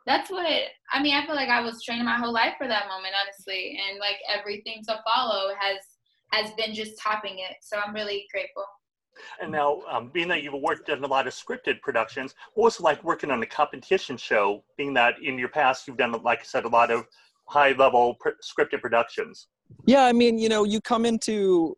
that's 0.06 0.30
what 0.30 0.46
I 0.92 1.02
mean. 1.02 1.14
I 1.14 1.24
feel 1.26 1.34
like 1.34 1.48
I 1.48 1.60
was 1.60 1.82
training 1.82 2.04
my 2.04 2.16
whole 2.16 2.32
life 2.32 2.54
for 2.58 2.68
that 2.68 2.88
moment, 2.88 3.14
honestly, 3.20 3.78
and 3.88 3.98
like 3.98 4.16
everything 4.28 4.82
to 4.88 5.00
follow 5.04 5.52
has 5.58 5.78
has 6.32 6.52
been 6.56 6.74
just 6.74 7.00
topping 7.00 7.38
it. 7.38 7.56
So 7.62 7.78
I'm 7.78 7.94
really 7.94 8.26
grateful. 8.32 8.64
And 9.40 9.52
now, 9.52 9.80
um, 9.90 10.10
being 10.12 10.28
that 10.28 10.42
you've 10.42 10.54
worked 10.54 10.88
in 10.88 11.04
a 11.04 11.06
lot 11.06 11.26
of 11.26 11.32
scripted 11.32 11.80
productions, 11.80 12.34
what 12.54 12.64
was 12.64 12.76
it 12.80 12.82
like 12.82 13.02
working 13.04 13.30
on 13.30 13.42
a 13.42 13.46
competition 13.46 14.16
show? 14.16 14.64
Being 14.76 14.92
that 14.94 15.14
in 15.22 15.38
your 15.38 15.48
past 15.48 15.86
you've 15.86 15.96
done, 15.96 16.12
like 16.22 16.40
I 16.40 16.44
said, 16.44 16.64
a 16.64 16.68
lot 16.68 16.90
of 16.90 17.06
high-level 17.46 18.16
pr- 18.20 18.30
scripted 18.42 18.80
productions. 18.80 19.48
Yeah, 19.86 20.04
I 20.04 20.12
mean, 20.12 20.38
you 20.38 20.48
know, 20.48 20.64
you 20.64 20.80
come 20.80 21.04
into 21.06 21.76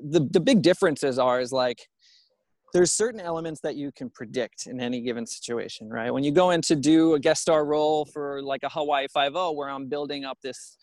the 0.00 0.20
the 0.30 0.40
big 0.40 0.62
differences 0.62 1.18
are 1.18 1.40
is 1.40 1.52
like 1.52 1.78
there's 2.72 2.92
certain 2.92 3.20
elements 3.20 3.60
that 3.62 3.76
you 3.76 3.90
can 3.92 4.10
predict 4.10 4.66
in 4.66 4.80
any 4.80 5.00
given 5.00 5.26
situation, 5.26 5.88
right? 5.88 6.10
When 6.10 6.24
you 6.24 6.32
go 6.32 6.50
in 6.50 6.60
to 6.62 6.76
do 6.76 7.14
a 7.14 7.18
guest 7.18 7.42
star 7.42 7.64
role 7.64 8.04
for 8.04 8.42
like 8.42 8.62
a 8.64 8.68
Hawaii 8.68 9.06
Five 9.12 9.34
O, 9.34 9.52
where 9.52 9.70
I'm 9.70 9.86
building 9.88 10.24
up 10.24 10.38
this 10.42 10.76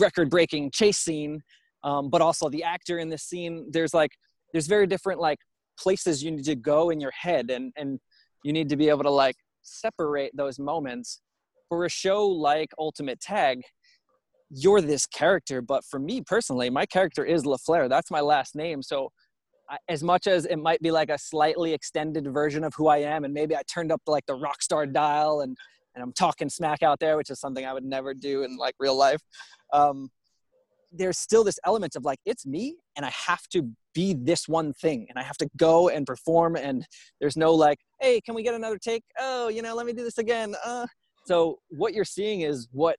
record-breaking 0.00 0.70
chase 0.70 0.98
scene, 0.98 1.42
um, 1.84 2.08
but 2.08 2.22
also 2.22 2.48
the 2.48 2.62
actor 2.62 2.98
in 2.98 3.10
this 3.10 3.24
scene, 3.24 3.66
there's 3.70 3.92
like 3.92 4.12
there's 4.52 4.66
very 4.66 4.86
different 4.86 5.20
like 5.20 5.38
places 5.78 6.22
you 6.22 6.30
need 6.30 6.44
to 6.44 6.56
go 6.56 6.90
in 6.90 7.00
your 7.00 7.12
head, 7.12 7.50
and 7.50 7.72
and 7.76 8.00
you 8.42 8.52
need 8.52 8.68
to 8.68 8.76
be 8.76 8.88
able 8.88 9.02
to 9.02 9.10
like 9.10 9.36
separate 9.62 10.34
those 10.34 10.58
moments. 10.58 11.20
For 11.68 11.84
a 11.84 11.90
show 11.90 12.26
like 12.26 12.70
Ultimate 12.78 13.20
Tag, 13.20 13.60
you're 14.50 14.80
this 14.80 15.06
character 15.06 15.60
but 15.60 15.84
for 15.84 15.98
me 15.98 16.20
personally 16.20 16.70
my 16.70 16.86
character 16.86 17.24
is 17.24 17.44
LaFlair. 17.44 17.88
That's 17.88 18.10
my 18.10 18.20
last 18.20 18.54
name. 18.54 18.82
So 18.82 19.10
I, 19.68 19.78
as 19.88 20.02
much 20.02 20.26
as 20.26 20.44
it 20.46 20.56
might 20.56 20.80
be 20.80 20.90
like 20.90 21.10
a 21.10 21.18
slightly 21.18 21.72
extended 21.72 22.32
version 22.32 22.64
of 22.64 22.72
who 22.76 22.88
i 22.88 22.98
am 22.98 23.24
and 23.24 23.34
maybe 23.34 23.56
i 23.56 23.62
turned 23.62 23.90
up 23.90 24.00
like 24.06 24.24
the 24.26 24.34
rock 24.34 24.62
star 24.62 24.86
dial 24.86 25.40
and 25.40 25.56
and 25.94 26.02
i'm 26.02 26.12
talking 26.12 26.48
smack 26.48 26.82
out 26.82 27.00
there 27.00 27.16
which 27.16 27.30
is 27.30 27.40
something 27.40 27.64
i 27.66 27.72
would 27.72 27.84
never 27.84 28.14
do 28.14 28.42
in 28.42 28.56
like 28.56 28.74
real 28.78 28.96
life 28.96 29.20
um, 29.72 30.08
there's 30.92 31.18
still 31.18 31.42
this 31.42 31.58
element 31.66 31.96
of 31.96 32.04
like 32.04 32.18
it's 32.24 32.46
me 32.46 32.76
and 32.96 33.04
i 33.04 33.10
have 33.10 33.42
to 33.48 33.68
be 33.94 34.14
this 34.14 34.46
one 34.46 34.72
thing 34.74 35.06
and 35.08 35.18
i 35.18 35.22
have 35.22 35.36
to 35.36 35.48
go 35.56 35.88
and 35.88 36.06
perform 36.06 36.54
and 36.56 36.86
there's 37.20 37.36
no 37.36 37.52
like 37.52 37.78
hey 38.00 38.20
can 38.20 38.34
we 38.34 38.42
get 38.42 38.54
another 38.54 38.78
take? 38.78 39.02
Oh 39.18 39.48
you 39.48 39.62
know 39.62 39.74
let 39.74 39.86
me 39.86 39.92
do 39.92 40.04
this 40.04 40.18
again. 40.18 40.54
Uh. 40.64 40.86
so 41.24 41.58
what 41.70 41.92
you're 41.92 42.04
seeing 42.04 42.42
is 42.42 42.68
what 42.72 42.96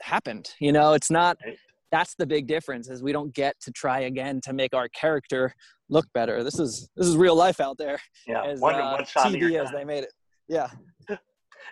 happened 0.00 0.50
you 0.60 0.72
know? 0.72 0.92
It's 0.92 1.10
not 1.10 1.38
that's 1.92 2.14
the 2.14 2.26
big 2.26 2.46
difference 2.46 2.88
is 2.88 3.02
we 3.02 3.12
don't 3.12 3.32
get 3.34 3.58
to 3.60 3.70
try 3.70 4.00
again 4.00 4.40
to 4.42 4.52
make 4.52 4.74
our 4.74 4.88
character 4.88 5.54
look 5.88 6.06
better. 6.12 6.42
This 6.42 6.58
is 6.58 6.90
this 6.96 7.06
is 7.06 7.16
real 7.16 7.36
life 7.36 7.60
out 7.60 7.78
there 7.78 7.98
Yeah, 8.26 8.44
as 8.44 8.60
one, 8.60 8.74
uh, 8.74 8.98
tv 8.98 9.62
as 9.62 9.70
they 9.70 9.84
made 9.84 10.04
it. 10.04 10.12
Yeah. 10.48 10.68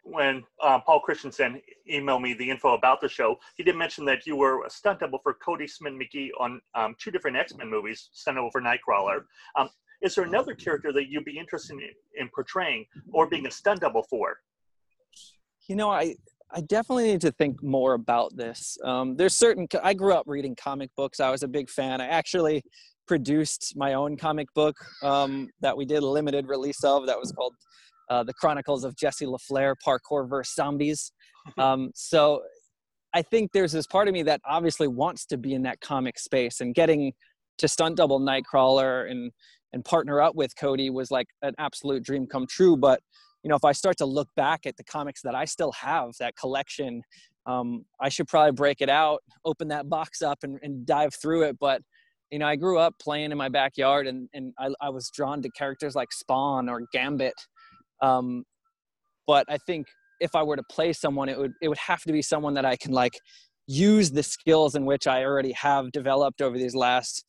When 0.03 0.43
um, 0.61 0.83
Paul 0.85 1.01
Christensen 1.01 1.63
emailed 1.91 2.21
me 2.21 2.35
the 2.35 2.51
info 2.51 2.75
about 2.75 3.01
the 3.01 3.09
show, 3.09 3.37
he 3.57 3.63
did 3.63 3.77
mention 3.77 4.05
that 4.07 4.27
you 4.27 4.35
were 4.35 4.65
a 4.65 4.69
stunt 4.69 5.01
double 5.01 5.21
for 5.23 5.35
Kodi 5.35 5.71
Smit-McPhee 5.71 6.31
on 6.39 6.61
um, 6.75 6.97
two 6.99 7.13
different 7.13 7.37
X 7.37 7.55
Men 7.55 7.71
movies, 7.71 8.11
stunt 8.13 8.37
double 8.37 8.51
for 8.51 8.61
Nightcrawler. 8.61 9.21
Um, 9.57 9.71
is 10.03 10.17
there 10.17 10.25
another 10.25 10.53
character 10.53 10.93
that 10.93 11.09
you'd 11.09 11.25
be 11.25 11.39
interested 11.39 11.75
in, 11.75 11.91
in 12.17 12.29
portraying 12.35 12.85
or 13.13 13.29
being 13.29 13.47
a 13.47 13.51
stunt 13.51 13.81
double 13.81 14.03
for? 14.03 14.37
you 15.69 15.77
know 15.77 15.91
i 15.91 16.15
i 16.55 16.61
definitely 16.63 17.05
need 17.05 17.21
to 17.21 17.33
think 17.33 17.63
more 17.63 17.95
about 17.95 18.35
this 18.37 18.79
um, 18.85 19.17
there's 19.17 19.35
certain 19.35 19.67
i 19.83 19.93
grew 19.93 20.13
up 20.13 20.25
reading 20.27 20.55
comic 20.57 20.91
books 20.97 21.21
i 21.21 21.31
was 21.31 21.43
a 21.43 21.49
big 21.49 21.69
fan 21.69 22.01
i 22.01 22.07
actually 22.07 22.63
produced 23.07 23.75
my 23.77 23.95
own 23.95 24.17
comic 24.17 24.47
book 24.55 24.75
um, 25.03 25.49
that 25.61 25.77
we 25.77 25.85
did 25.85 26.03
a 26.03 26.07
limited 26.07 26.49
release 26.49 26.83
of 26.85 27.07
that 27.07 27.19
was 27.19 27.33
called 27.33 27.55
uh, 28.11 28.23
the 28.23 28.33
chronicles 28.35 28.85
of 28.85 28.97
jesse 28.97 29.27
LaFlair 29.27 29.75
parkour 29.85 30.29
versus 30.29 30.55
zombies 30.55 31.13
um, 31.59 31.91
so 31.95 32.43
i 33.13 33.23
think 33.23 33.51
there's 33.53 33.73
this 33.73 33.87
part 33.87 34.09
of 34.09 34.15
me 34.15 34.23
that 34.23 34.41
obviously 34.47 34.89
wants 34.89 35.27
to 35.27 35.37
be 35.37 35.55
in 35.55 35.63
that 35.63 35.81
comic 35.81 36.19
space 36.19 36.61
and 36.61 36.75
getting 36.75 37.13
to 37.59 37.69
stunt 37.69 37.97
double 37.97 38.21
nightcrawler 38.21 39.11
and 39.11 39.31
and 39.73 39.85
partner 39.85 40.23
up 40.23 40.37
with 40.37 40.55
Kodi 40.55 40.89
was 40.91 41.11
like 41.11 41.27
an 41.43 41.53
absolute 41.59 42.05
dream 42.05 42.27
come 42.27 42.47
true 42.47 42.77
but 42.77 43.01
you 43.45 43.51
know, 43.51 43.57
if 43.57 43.65
I 43.65 43.73
start 43.73 43.99
to 43.99 44.07
look 44.07 44.29
back 44.35 44.65
at 44.65 44.77
the 44.79 44.85
comics 44.85 45.21
that 45.23 45.35
I 45.35 45.45
still 45.45 45.73
have, 45.73 46.13
that 46.19 46.35
collection, 46.35 47.03
um, 47.47 47.85
I 48.01 48.09
should 48.09 48.27
probably 48.27 48.53
break 48.53 48.81
it 48.81 48.89
out, 48.89 49.23
open 49.45 49.69
that 49.69 49.89
box 49.91 50.23
up, 50.23 50.39
and, 50.43 50.59
and 50.63 50.87
dive 50.87 51.15
through 51.15 51.43
it. 51.43 51.59
But 51.61 51.83
you 52.31 52.39
know, 52.39 52.47
I 52.47 52.57
grew 52.57 52.79
up 52.79 52.95
playing 52.99 53.31
in 53.31 53.39
my 53.39 53.51
backyard, 53.51 54.07
and 54.07 54.29
and 54.33 54.55
I, 54.59 54.71
I 54.81 54.89
was 54.89 55.11
drawn 55.15 55.43
to 55.43 55.51
characters 55.51 55.95
like 55.95 56.11
Spawn 56.11 56.71
or 56.71 56.81
Gambit. 56.93 57.35
Um, 58.01 58.45
but 59.27 59.45
I 59.49 59.59
think 59.59 59.87
if 60.21 60.35
I 60.35 60.43
were 60.43 60.57
to 60.57 60.65
play 60.71 60.95
someone, 60.95 61.29
it 61.29 61.39
would 61.39 61.53
it 61.61 61.69
would 61.69 61.79
have 61.79 62.03
to 62.05 62.13
be 62.13 62.23
someone 62.23 62.55
that 62.55 62.65
I 62.65 62.77
can 62.77 62.93
like 62.93 63.13
use 63.67 64.11
the 64.11 64.23
skills 64.23 64.75
in 64.75 64.87
which 64.87 65.07
I 65.07 65.25
already 65.25 65.53
have 65.53 65.93
developed 65.93 66.41
over 66.41 66.57
these 66.57 66.75
last 66.75 67.25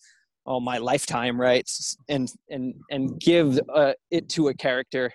oh 0.45 0.61
my 0.61 0.77
lifetime, 0.77 1.39
right? 1.39 1.69
And 2.07 2.29
and 2.49 2.73
and 2.89 3.19
give 3.19 3.59
uh, 3.73 3.93
it 4.11 4.29
to 4.29 4.47
a 4.47 4.53
character 4.53 5.11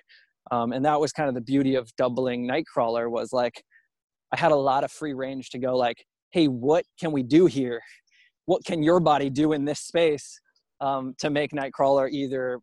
um, 0.51 0.73
and 0.73 0.85
that 0.85 1.01
was 1.01 1.13
kind 1.13 1.29
of 1.29 1.35
the 1.35 1.41
beauty 1.41 1.75
of 1.75 1.95
doubling 1.97 2.47
nightcrawler 2.47 3.11
was 3.11 3.33
like 3.33 3.63
i 4.33 4.37
had 4.37 4.53
a 4.53 4.57
lot 4.57 4.85
of 4.85 4.93
free 4.93 5.15
range 5.15 5.51
to 5.51 5.59
go 5.59 5.77
like 5.77 6.05
hey 6.31 6.47
what 6.47 6.85
can 6.99 7.13
we 7.13 7.23
do 7.23 7.47
here? 7.47 7.81
What 8.47 8.65
can 8.65 8.83
your 8.83 9.01
body 9.01 9.31
do 9.31 9.53
in 9.53 9.65
this 9.65 9.81
space 9.81 10.41
um, 10.81 11.15
to 11.19 11.31
make 11.31 11.53
nightcrawler 11.53 12.11
either 12.11 12.61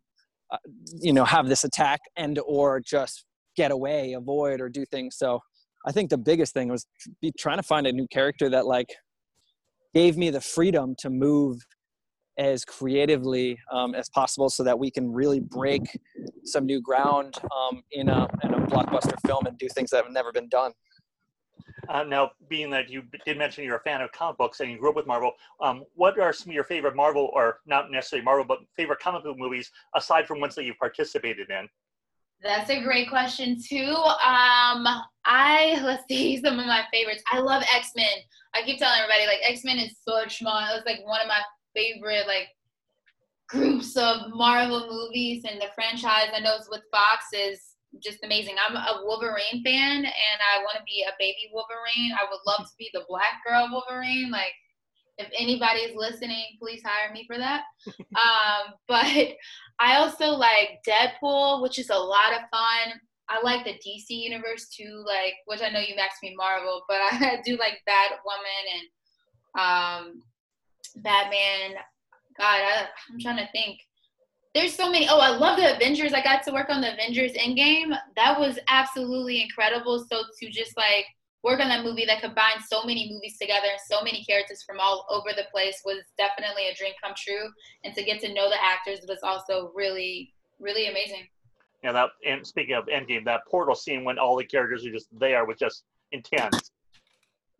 uh, 0.50 0.56
you 0.94 1.12
know 1.12 1.24
have 1.24 1.48
this 1.48 1.64
attack 1.64 2.00
and 2.16 2.38
or 2.46 2.80
just 2.80 3.24
get 3.56 3.70
away 3.70 4.14
avoid 4.14 4.60
or 4.60 4.68
do 4.68 4.84
things? 4.86 5.16
So 5.16 5.40
i 5.86 5.92
think 5.92 6.10
the 6.10 6.18
biggest 6.18 6.52
thing 6.52 6.68
was 6.68 6.86
be 7.20 7.32
trying 7.38 7.58
to 7.58 7.62
find 7.62 7.86
a 7.86 7.92
new 7.92 8.06
character 8.08 8.50
that 8.50 8.66
like 8.66 8.88
gave 9.94 10.16
me 10.16 10.28
the 10.30 10.40
freedom 10.40 10.94
to 10.98 11.08
move 11.08 11.56
as 12.38 12.64
creatively 12.64 13.58
um, 13.70 13.94
as 13.94 14.08
possible 14.08 14.48
so 14.48 14.62
that 14.62 14.78
we 14.78 14.90
can 14.90 15.12
really 15.12 15.40
break 15.40 15.82
some 16.44 16.64
new 16.64 16.80
ground 16.80 17.34
um, 17.54 17.82
in, 17.92 18.08
a, 18.08 18.28
in 18.44 18.54
a 18.54 18.60
blockbuster 18.66 19.16
film 19.26 19.46
and 19.46 19.58
do 19.58 19.68
things 19.68 19.90
that 19.90 20.04
have 20.04 20.12
never 20.12 20.32
been 20.32 20.48
done. 20.48 20.72
Uh, 21.88 22.04
now, 22.04 22.30
being 22.48 22.70
that 22.70 22.88
you 22.88 23.02
did 23.24 23.38
mention 23.38 23.64
you're 23.64 23.76
a 23.76 23.80
fan 23.80 24.00
of 24.00 24.12
comic 24.12 24.36
books 24.36 24.60
and 24.60 24.70
you 24.70 24.78
grew 24.78 24.90
up 24.90 24.96
with 24.96 25.06
Marvel, 25.06 25.32
um, 25.60 25.84
what 25.94 26.18
are 26.18 26.32
some 26.32 26.50
of 26.50 26.54
your 26.54 26.64
favorite 26.64 26.94
Marvel, 26.94 27.30
or 27.34 27.60
not 27.66 27.90
necessarily 27.90 28.24
Marvel, 28.24 28.44
but 28.44 28.58
favorite 28.76 28.98
comic 29.00 29.24
book 29.24 29.38
movies 29.38 29.70
aside 29.96 30.26
from 30.26 30.40
ones 30.40 30.54
that 30.54 30.64
you've 30.64 30.78
participated 30.78 31.50
in? 31.50 31.68
That's 32.42 32.70
a 32.70 32.82
great 32.82 33.08
question 33.08 33.56
too. 33.60 33.94
Um, 33.94 34.86
I 35.24 35.80
let's 35.82 36.04
see 36.08 36.40
some 36.40 36.58
of 36.58 36.66
my 36.66 36.84
favorites. 36.92 37.22
I 37.30 37.40
love 37.40 37.62
X 37.74 37.90
Men. 37.96 38.06
I 38.54 38.62
keep 38.62 38.78
telling 38.78 39.00
everybody 39.00 39.26
like 39.26 39.40
X 39.42 39.64
Men 39.64 39.78
is 39.78 39.96
such 40.06 40.42
my. 40.42 40.72
It's 40.74 40.86
like 40.86 41.04
one 41.04 41.20
of 41.20 41.26
my 41.26 41.40
favorite 41.74 42.26
like 42.26 42.48
groups 43.48 43.96
of 43.96 44.30
Marvel 44.34 44.88
movies 44.90 45.44
and 45.48 45.60
the 45.60 45.68
franchise. 45.74 46.28
I 46.34 46.40
know 46.40 46.56
it's 46.56 46.70
with 46.70 46.82
Fox 46.92 47.26
is 47.32 47.60
just 48.02 48.18
amazing. 48.22 48.56
I'm 48.58 48.76
a 48.76 49.02
Wolverine 49.04 49.64
fan 49.64 50.04
and 50.04 50.04
I 50.04 50.62
want 50.62 50.76
to 50.76 50.84
be 50.84 51.04
a 51.08 51.16
baby 51.18 51.50
Wolverine. 51.52 52.12
I 52.12 52.26
would 52.30 52.40
love 52.46 52.66
to 52.66 52.74
be 52.78 52.90
the 52.92 53.04
black 53.08 53.42
girl 53.46 53.68
Wolverine. 53.70 54.30
Like 54.30 54.52
if 55.16 55.28
anybody's 55.36 55.96
listening, 55.96 56.44
please 56.60 56.82
hire 56.84 57.12
me 57.12 57.24
for 57.26 57.38
that. 57.38 57.62
um, 57.88 58.74
but 58.86 59.06
I 59.78 59.96
also 59.96 60.26
like 60.28 60.80
Deadpool, 60.86 61.62
which 61.62 61.78
is 61.78 61.90
a 61.90 61.96
lot 61.96 62.32
of 62.32 62.48
fun. 62.50 63.00
I 63.30 63.40
like 63.42 63.64
the 63.64 63.72
DC 63.72 64.06
universe 64.08 64.68
too, 64.68 65.04
like 65.06 65.34
which 65.46 65.60
I 65.62 65.68
know 65.68 65.80
you 65.80 65.94
asked 65.96 66.22
me 66.22 66.34
Marvel, 66.36 66.82
but 66.88 66.96
I 67.02 67.40
do 67.44 67.56
like 67.56 67.80
Batwoman 67.88 68.64
and 68.74 68.86
um, 69.58 70.22
Batman. 70.96 71.76
God, 72.38 72.60
I, 72.60 72.86
I'm 73.10 73.18
trying 73.18 73.38
to 73.38 73.48
think. 73.52 73.80
there's 74.54 74.74
so 74.74 74.90
many. 74.90 75.08
Oh, 75.08 75.18
I 75.18 75.36
love 75.36 75.56
the 75.58 75.74
Avengers. 75.74 76.12
I 76.12 76.22
got 76.22 76.42
to 76.44 76.52
work 76.52 76.68
on 76.70 76.80
the 76.80 76.92
Avengers 76.92 77.32
Endgame. 77.32 77.96
That 78.16 78.38
was 78.38 78.58
absolutely 78.68 79.42
incredible. 79.42 80.04
So 80.10 80.22
to 80.40 80.50
just 80.50 80.76
like 80.76 81.06
work 81.44 81.60
on 81.60 81.68
that 81.68 81.84
movie 81.84 82.04
that 82.04 82.20
combined 82.20 82.62
so 82.68 82.82
many 82.84 83.10
movies 83.12 83.38
together 83.40 83.68
and 83.70 83.80
so 83.88 84.02
many 84.02 84.24
characters 84.24 84.62
from 84.66 84.78
all 84.80 85.06
over 85.10 85.30
the 85.36 85.44
place 85.52 85.80
was 85.84 86.02
definitely 86.16 86.68
a 86.68 86.74
dream 86.74 86.92
come 87.02 87.14
true. 87.16 87.48
And 87.84 87.94
to 87.94 88.02
get 88.02 88.20
to 88.22 88.32
know 88.32 88.48
the 88.48 88.62
actors 88.62 89.00
was 89.08 89.18
also 89.22 89.70
really, 89.74 90.32
really 90.58 90.88
amazing. 90.88 91.28
Yeah, 91.84 91.92
that 91.92 92.10
and 92.26 92.44
speaking 92.44 92.74
of 92.74 92.86
Endgame, 92.86 93.24
that 93.26 93.42
portal 93.48 93.76
scene 93.76 94.02
when 94.02 94.18
all 94.18 94.36
the 94.36 94.44
characters 94.44 94.84
are 94.84 94.90
just 94.90 95.06
there 95.16 95.44
was 95.44 95.58
just 95.58 95.84
intense. 96.10 96.72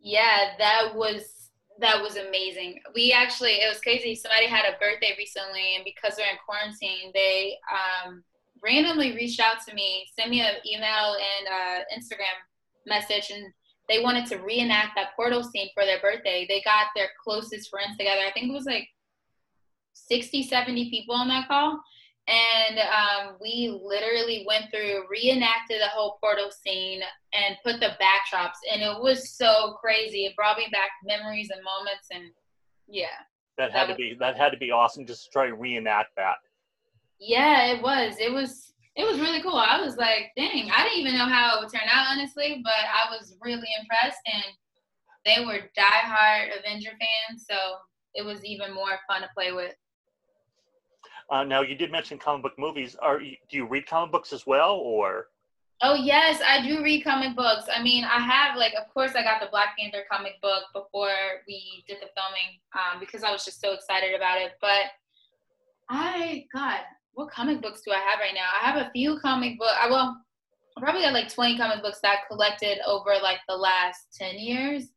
Yeah, 0.01 0.51
that 0.57 0.93
was 0.93 1.38
that 1.79 2.01
was 2.01 2.17
amazing. 2.17 2.79
We 2.93 3.11
actually 3.11 3.53
it 3.53 3.69
was 3.69 3.81
crazy. 3.81 4.15
Somebody 4.15 4.47
had 4.47 4.65
a 4.65 4.77
birthday 4.79 5.15
recently, 5.17 5.75
and 5.75 5.85
because 5.85 6.15
they're 6.15 6.29
in 6.29 6.37
quarantine, 6.45 7.11
they 7.13 7.55
um, 7.71 8.23
randomly 8.63 9.13
reached 9.13 9.39
out 9.39 9.57
to 9.67 9.73
me, 9.73 10.07
sent 10.17 10.29
me 10.29 10.41
an 10.41 10.55
email 10.65 11.15
and 11.15 11.47
uh, 11.47 11.79
Instagram 11.95 12.35
message, 12.85 13.31
and 13.33 13.45
they 13.87 14.03
wanted 14.03 14.25
to 14.27 14.37
reenact 14.37 14.91
that 14.95 15.15
portal 15.15 15.43
scene 15.43 15.69
for 15.73 15.85
their 15.85 15.99
birthday. 15.99 16.45
They 16.47 16.61
got 16.61 16.87
their 16.95 17.09
closest 17.23 17.69
friends 17.69 17.97
together. 17.97 18.21
I 18.27 18.31
think 18.31 18.49
it 18.49 18.53
was 18.53 18.65
like 18.65 18.87
60, 19.93 20.43
70 20.43 20.89
people 20.89 21.15
on 21.15 21.27
that 21.29 21.47
call 21.47 21.79
and 22.29 22.79
um, 22.79 23.35
we 23.41 23.79
literally 23.83 24.45
went 24.47 24.65
through 24.71 25.05
reenacted 25.09 25.81
the 25.81 25.87
whole 25.87 26.17
portal 26.21 26.51
scene 26.51 27.01
and 27.33 27.57
put 27.63 27.79
the 27.79 27.97
backdrops 27.99 28.59
and 28.71 28.81
it 28.81 29.01
was 29.01 29.31
so 29.31 29.77
crazy. 29.81 30.25
It 30.25 30.35
brought 30.35 30.57
me 30.57 30.67
back 30.71 30.89
memories 31.03 31.49
and 31.49 31.61
moments 31.63 32.07
and 32.11 32.25
yeah. 32.87 33.07
That 33.57 33.71
had 33.71 33.81
that 33.81 33.85
to 33.87 33.91
was, 33.93 33.97
be 33.97 34.17
that 34.19 34.37
had 34.37 34.51
to 34.51 34.57
be 34.57 34.71
awesome 34.71 35.05
just 35.05 35.25
to 35.25 35.29
try 35.31 35.47
to 35.47 35.55
reenact 35.55 36.09
that. 36.17 36.35
Yeah 37.19 37.73
it 37.73 37.81
was. 37.81 38.15
It 38.19 38.31
was 38.31 38.73
it 38.95 39.05
was 39.05 39.19
really 39.19 39.41
cool. 39.41 39.55
I 39.55 39.81
was 39.81 39.97
like 39.97 40.31
dang 40.37 40.69
i 40.71 40.83
didn't 40.83 40.99
even 40.99 41.17
know 41.17 41.25
how 41.25 41.57
it 41.57 41.63
would 41.63 41.71
turn 41.71 41.87
out 41.89 42.07
honestly 42.11 42.61
but 42.63 42.73
i 42.73 43.09
was 43.09 43.35
really 43.41 43.67
impressed 43.79 44.21
and 44.25 44.43
they 45.25 45.45
were 45.45 45.69
diehard 45.77 46.57
avenger 46.59 46.91
fans 46.91 47.45
so 47.49 47.55
it 48.13 48.25
was 48.25 48.43
even 48.45 48.73
more 48.73 48.99
fun 49.07 49.21
to 49.21 49.29
play 49.35 49.51
with 49.51 49.73
uh, 51.31 51.43
now, 51.43 51.61
you 51.61 51.75
did 51.75 51.91
mention 51.91 52.17
comic 52.17 52.43
book 52.43 52.53
movies. 52.57 52.95
Are 53.01 53.21
you, 53.21 53.35
do 53.49 53.57
you 53.57 53.67
read 53.67 53.85
comic 53.85 54.11
books 54.11 54.33
as 54.33 54.47
well, 54.47 54.75
or? 54.75 55.27
Oh 55.81 55.93
yes, 55.93 56.41
I 56.45 56.61
do 56.61 56.83
read 56.83 57.03
comic 57.03 57.35
books. 57.35 57.65
I 57.73 57.81
mean, 57.81 58.03
I 58.03 58.19
have 58.19 58.57
like, 58.57 58.73
of 58.73 58.91
course, 58.93 59.11
I 59.15 59.23
got 59.23 59.39
the 59.39 59.47
Black 59.49 59.77
Panther 59.77 60.03
comic 60.11 60.33
book 60.41 60.63
before 60.73 61.13
we 61.47 61.85
did 61.87 61.97
the 61.97 62.07
filming 62.15 62.59
um, 62.73 62.99
because 62.99 63.23
I 63.23 63.31
was 63.31 63.45
just 63.45 63.61
so 63.61 63.73
excited 63.73 64.13
about 64.13 64.41
it. 64.41 64.53
But 64.59 64.91
I, 65.89 66.45
God, 66.53 66.81
what 67.13 67.31
comic 67.31 67.61
books 67.61 67.81
do 67.85 67.91
I 67.91 67.99
have 67.99 68.19
right 68.19 68.33
now? 68.33 68.49
I 68.61 68.69
have 68.69 68.87
a 68.87 68.91
few 68.91 69.19
comic 69.19 69.57
book. 69.57 69.73
I 69.79 69.87
will 69.87 70.17
I 70.77 70.81
probably 70.81 71.01
got 71.01 71.13
like 71.13 71.33
20 71.33 71.57
comic 71.57 71.81
books 71.81 71.99
that 72.01 72.19
I 72.19 72.27
collected 72.27 72.79
over 72.85 73.11
like 73.21 73.39
the 73.47 73.55
last 73.55 74.07
10 74.17 74.37
years. 74.37 74.89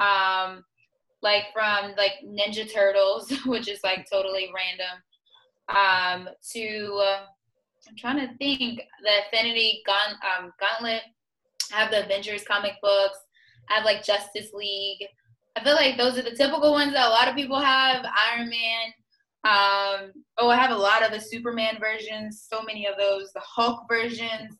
Um, 0.00 0.64
like 1.22 1.44
from 1.52 1.92
like 1.96 2.12
Ninja 2.24 2.72
Turtles, 2.72 3.32
which 3.46 3.68
is 3.68 3.80
like 3.84 4.06
totally 4.10 4.50
random 4.54 5.02
um, 5.68 6.28
to 6.52 7.02
uh, 7.02 7.26
I'm 7.88 7.96
trying 7.96 8.26
to 8.26 8.34
think 8.36 8.80
the 9.02 9.24
Infinity 9.24 9.82
Gun 9.86 10.16
um, 10.22 10.52
Gauntlet. 10.60 11.02
I 11.72 11.76
have 11.76 11.90
the 11.90 12.04
Avengers 12.04 12.44
comic 12.44 12.74
books. 12.82 13.18
I 13.70 13.74
have 13.74 13.84
like 13.84 14.04
Justice 14.04 14.52
League. 14.52 15.06
I 15.56 15.62
feel 15.62 15.74
like 15.74 15.96
those 15.96 16.18
are 16.18 16.22
the 16.22 16.34
typical 16.34 16.72
ones 16.72 16.92
that 16.92 17.06
a 17.06 17.10
lot 17.10 17.28
of 17.28 17.36
people 17.36 17.60
have. 17.60 18.04
Iron 18.32 18.48
Man. 18.48 18.92
Um, 19.44 20.12
oh, 20.38 20.48
I 20.48 20.56
have 20.56 20.70
a 20.70 20.76
lot 20.76 21.04
of 21.04 21.12
the 21.12 21.20
Superman 21.20 21.78
versions. 21.78 22.46
So 22.50 22.62
many 22.62 22.86
of 22.86 22.96
those. 22.98 23.32
The 23.32 23.40
Hulk 23.40 23.84
versions. 23.88 24.56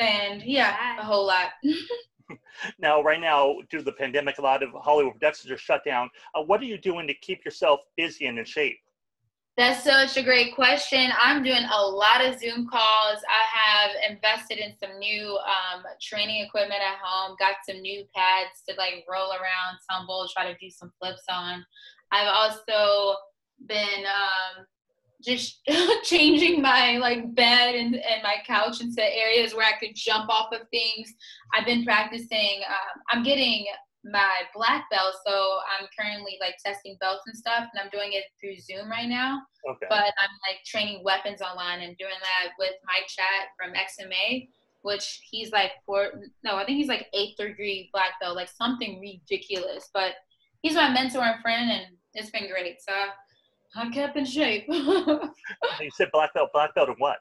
And 0.00 0.42
yeah, 0.42 0.98
a 0.98 1.04
whole 1.04 1.26
lot. 1.26 1.50
now, 2.78 3.02
right 3.02 3.20
now, 3.20 3.56
due 3.70 3.78
to 3.78 3.84
the 3.84 3.92
pandemic, 3.92 4.38
a 4.38 4.42
lot 4.42 4.62
of 4.62 4.70
Hollywood 4.80 5.14
productions 5.14 5.50
are 5.50 5.58
shut 5.58 5.84
down. 5.84 6.08
Uh, 6.34 6.42
what 6.42 6.60
are 6.60 6.64
you 6.64 6.78
doing 6.78 7.06
to 7.06 7.14
keep 7.14 7.44
yourself 7.44 7.80
busy 7.96 8.26
and 8.26 8.38
in 8.38 8.44
shape? 8.44 8.78
That's 9.58 9.84
such 9.84 10.16
a 10.16 10.22
great 10.22 10.54
question. 10.54 11.10
I'm 11.20 11.42
doing 11.42 11.64
a 11.70 11.82
lot 11.82 12.24
of 12.24 12.40
Zoom 12.40 12.66
calls. 12.66 13.20
I 13.28 13.58
have 13.58 13.90
invested 14.10 14.56
in 14.56 14.72
some 14.78 14.98
new 14.98 15.38
um, 15.38 15.82
training 16.00 16.42
equipment 16.42 16.80
at 16.80 16.96
home, 17.02 17.36
got 17.38 17.56
some 17.68 17.82
new 17.82 18.02
pads 18.14 18.62
to 18.66 18.74
like 18.76 19.04
roll 19.10 19.30
around, 19.30 19.76
tumble, 19.90 20.26
try 20.32 20.50
to 20.50 20.58
do 20.58 20.70
some 20.70 20.90
flips 20.98 21.24
on. 21.28 21.62
I've 22.12 22.28
also 22.28 23.16
been 23.66 24.06
um, 24.06 24.64
just 25.22 25.60
changing 26.02 26.62
my 26.62 26.96
like 26.96 27.34
bed 27.34 27.74
and, 27.74 27.94
and 27.94 28.22
my 28.22 28.36
couch 28.46 28.80
into 28.80 29.02
areas 29.02 29.54
where 29.54 29.66
I 29.66 29.78
could 29.78 29.94
jump 29.94 30.30
off 30.30 30.52
of 30.54 30.66
things. 30.70 31.12
I've 31.54 31.66
been 31.66 31.84
practicing. 31.84 32.62
Um, 32.66 33.02
I'm 33.10 33.22
getting 33.22 33.66
my 34.04 34.34
black 34.54 34.90
belt. 34.90 35.14
So 35.26 35.58
I'm 35.78 35.86
currently 35.98 36.38
like 36.40 36.56
testing 36.64 36.96
belts 37.00 37.22
and 37.26 37.36
stuff, 37.36 37.68
and 37.72 37.80
I'm 37.80 37.90
doing 37.90 38.12
it 38.12 38.24
through 38.40 38.58
Zoom 38.58 38.90
right 38.90 39.08
now. 39.08 39.42
Okay. 39.68 39.86
But 39.88 40.12
I'm 40.18 40.34
like 40.48 40.64
training 40.66 41.02
weapons 41.04 41.40
online 41.40 41.80
and 41.80 41.96
doing 41.96 42.18
that 42.20 42.52
with 42.58 42.72
Mike 42.86 43.06
Chat 43.08 43.48
from 43.56 43.74
XMA, 43.74 44.48
which 44.82 45.20
he's 45.30 45.52
like 45.52 45.72
four. 45.86 46.12
No, 46.44 46.56
I 46.56 46.64
think 46.64 46.78
he's 46.78 46.88
like 46.88 47.06
eighth 47.14 47.36
degree 47.38 47.90
black 47.92 48.20
belt, 48.20 48.36
like 48.36 48.48
something 48.48 49.00
ridiculous. 49.00 49.88
But 49.94 50.14
he's 50.62 50.74
my 50.74 50.90
mentor 50.90 51.22
and 51.22 51.40
friend, 51.40 51.70
and 51.70 51.86
it's 52.14 52.30
been 52.30 52.48
great. 52.48 52.82
So 52.82 52.92
I'm 53.76 53.92
kept 53.92 54.16
in 54.16 54.24
shape. 54.24 54.64
you 54.68 55.90
said 55.94 56.08
black 56.12 56.34
belt, 56.34 56.50
black 56.52 56.74
belt, 56.74 56.88
and 56.88 56.98
what? 56.98 57.18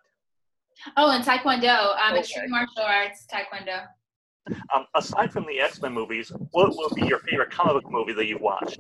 Oh, 0.97 1.11
and 1.11 1.23
Taekwondo. 1.23 1.95
Um, 1.97 2.11
okay. 2.11 2.19
extreme 2.19 2.49
martial 2.49 2.83
arts, 2.83 3.25
Taekwondo. 3.31 3.85
Um, 4.73 4.86
aside 4.95 5.32
from 5.32 5.45
the 5.45 5.60
X 5.60 5.82
Men 5.82 5.93
movies, 5.93 6.32
what 6.51 6.69
will 6.69 6.89
be 6.95 7.06
your 7.06 7.19
favorite 7.19 7.51
comic 7.51 7.84
book 7.84 7.91
movie 7.91 8.13
that 8.13 8.25
you've 8.25 8.41
watched? 8.41 8.80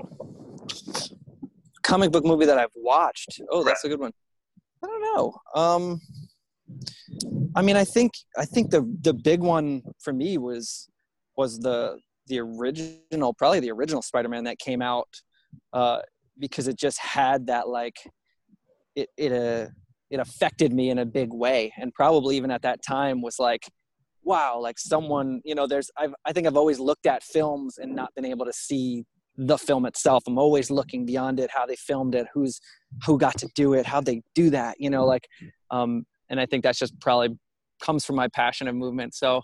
Comic 1.83 2.11
book 2.11 2.25
movie 2.25 2.45
that 2.45 2.57
I've 2.57 2.69
watched. 2.75 3.39
Oh, 3.49 3.63
that's 3.63 3.83
a 3.83 3.89
good 3.89 3.99
one. 3.99 4.11
I 4.83 4.87
don't 4.87 5.01
know. 5.01 5.35
Um, 5.53 6.01
I 7.55 7.61
mean, 7.61 7.75
I 7.75 7.83
think 7.83 8.13
I 8.37 8.45
think 8.45 8.71
the 8.71 8.81
the 9.01 9.13
big 9.13 9.41
one 9.41 9.83
for 9.99 10.13
me 10.13 10.37
was 10.37 10.89
was 11.37 11.59
the 11.59 11.99
the 12.27 12.39
original, 12.39 13.33
probably 13.33 13.59
the 13.59 13.71
original 13.71 14.01
Spider-Man 14.01 14.45
that 14.45 14.57
came 14.59 14.81
out, 14.81 15.09
uh, 15.73 15.99
because 16.39 16.67
it 16.67 16.77
just 16.77 16.97
had 16.99 17.47
that 17.47 17.67
like 17.67 17.97
it 18.95 19.09
it 19.17 19.31
uh, 19.31 19.67
it 20.09 20.19
affected 20.19 20.73
me 20.73 20.89
in 20.89 20.99
a 20.99 21.05
big 21.05 21.33
way, 21.33 21.73
and 21.77 21.93
probably 21.93 22.37
even 22.37 22.51
at 22.51 22.61
that 22.63 22.81
time 22.81 23.21
was 23.21 23.37
like 23.39 23.67
wow 24.23 24.59
like 24.59 24.77
someone 24.77 25.41
you 25.43 25.55
know 25.55 25.67
there's 25.67 25.89
I've, 25.97 26.13
i 26.25 26.33
think 26.33 26.47
i've 26.47 26.57
always 26.57 26.79
looked 26.79 27.05
at 27.05 27.23
films 27.23 27.77
and 27.77 27.95
not 27.95 28.13
been 28.15 28.25
able 28.25 28.45
to 28.45 28.53
see 28.53 29.05
the 29.37 29.57
film 29.57 29.85
itself. 29.85 30.23
I'm 30.27 30.37
always 30.37 30.69
looking 30.69 31.05
beyond 31.05 31.39
it 31.39 31.49
how 31.53 31.65
they 31.65 31.75
filmed 31.75 32.15
it 32.15 32.27
who's 32.33 32.59
who 33.05 33.17
got 33.17 33.37
to 33.39 33.47
do 33.55 33.73
it 33.73 33.85
how 33.85 34.01
they 34.01 34.21
do 34.35 34.49
that 34.49 34.75
you 34.79 34.89
know 34.89 35.05
like 35.05 35.27
um 35.71 36.05
and 36.29 36.39
i 36.39 36.45
think 36.45 36.63
that's 36.63 36.77
just 36.77 36.99
probably 36.99 37.29
comes 37.81 38.05
from 38.05 38.15
my 38.15 38.27
passion 38.27 38.67
of 38.67 38.75
movement. 38.75 39.15
So 39.15 39.41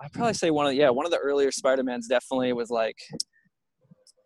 i 0.00 0.08
probably 0.08 0.34
say 0.34 0.50
one 0.50 0.66
of 0.66 0.70
the, 0.70 0.76
yeah 0.76 0.88
one 0.88 1.04
of 1.04 1.12
the 1.12 1.18
earlier 1.18 1.50
spider-mans 1.50 2.08
definitely 2.08 2.52
was 2.52 2.70
like 2.70 2.96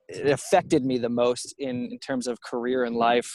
it 0.08 0.30
affected 0.30 0.84
me 0.84 0.98
the 0.98 1.08
most 1.08 1.54
in, 1.58 1.88
in 1.90 1.98
terms 1.98 2.26
of 2.26 2.40
career 2.40 2.84
and 2.84 2.96
life 2.96 3.30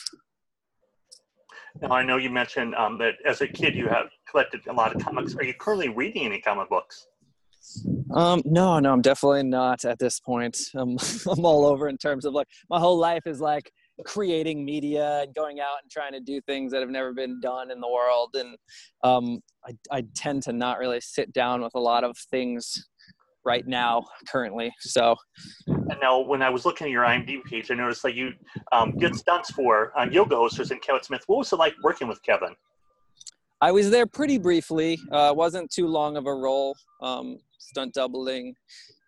now, 1.82 1.92
I 1.92 2.04
know 2.04 2.18
you 2.18 2.30
mentioned 2.30 2.76
um, 2.76 2.98
that 3.00 3.16
as 3.26 3.42
a 3.42 3.48
kid 3.48 3.76
you 3.76 3.88
have 3.88 4.08
collected 4.30 4.62
a 4.68 4.74
lot 4.74 4.96
of 4.96 5.04
comics. 5.04 5.36
Are 5.36 5.44
you 5.44 5.54
currently 5.54 5.90
reading 5.90 6.26
any 6.26 6.40
comic 6.40 6.70
books? 6.70 7.08
Um, 8.14 8.42
no, 8.46 8.80
no, 8.80 8.92
I'm 8.92 9.02
definitely 9.02 9.44
not 9.44 9.86
at 9.86 9.98
this 9.98 10.20
point. 10.20 10.58
I'm, 10.76 10.98
I'm 11.30 11.46
all 11.46 11.66
over 11.66 11.88
in 11.88 11.98
terms 11.98 12.26
of 12.26 12.34
like 12.34 12.48
my 12.70 12.80
whole 12.80 12.98
life 12.98 13.24
is 13.26 13.40
like 13.40 13.72
creating 14.06 14.66
media 14.66 15.22
and 15.22 15.34
going 15.34 15.60
out 15.60 15.78
and 15.82 15.90
trying 15.90 16.14
to 16.14 16.20
do 16.20 16.42
things 16.42 16.72
that 16.72 16.82
have 16.82 16.90
never 16.90 17.14
been 17.14 17.40
done 17.40 17.72
in 17.72 17.80
the 17.80 17.88
world. 17.88 18.36
And 18.36 18.58
um, 19.04 19.40
I, 19.66 19.98
I 19.98 20.04
tend 20.16 20.44
to 20.44 20.54
not 20.54 20.80
really 20.80 21.02
sit 21.02 21.34
down 21.34 21.62
with 21.62 21.74
a 21.76 21.80
lot 21.80 22.04
of 22.04 22.18
things 22.30 22.88
right 23.46 23.68
now 23.68 24.06
currently. 24.28 24.72
So 24.80 25.16
and 25.68 25.98
now 26.02 26.20
when 26.20 26.42
I 26.42 26.50
was 26.50 26.66
looking 26.66 26.86
at 26.86 26.92
your 26.92 27.04
IMDb 27.04 27.44
page, 27.44 27.72
I 27.72 27.76
noticed 27.76 28.04
that 28.04 28.16
you 28.16 28.34
um, 28.72 28.98
did 28.98 29.16
stunts 29.16 29.52
for 29.52 29.98
uh, 29.98 30.08
Yoga 30.10 30.36
Hosers 30.36 30.72
and 30.72 30.82
Kevin 30.82 31.04
Smith. 31.04 31.24
What 31.28 31.40
was 31.40 31.54
it 31.54 31.58
like 31.58 31.76
working 31.84 32.08
with 32.08 32.22
Kevin? 32.24 32.56
I 33.62 33.72
was 33.72 33.90
there 33.90 34.06
pretty 34.06 34.38
briefly. 34.38 35.00
Uh, 35.12 35.34
wasn't 35.36 35.72
too 35.72 35.88
long 35.88 36.18
of 36.18 36.26
a 36.26 36.34
role, 36.34 36.76
um, 37.02 37.38
stunt 37.60 37.94
doubling, 37.94 38.56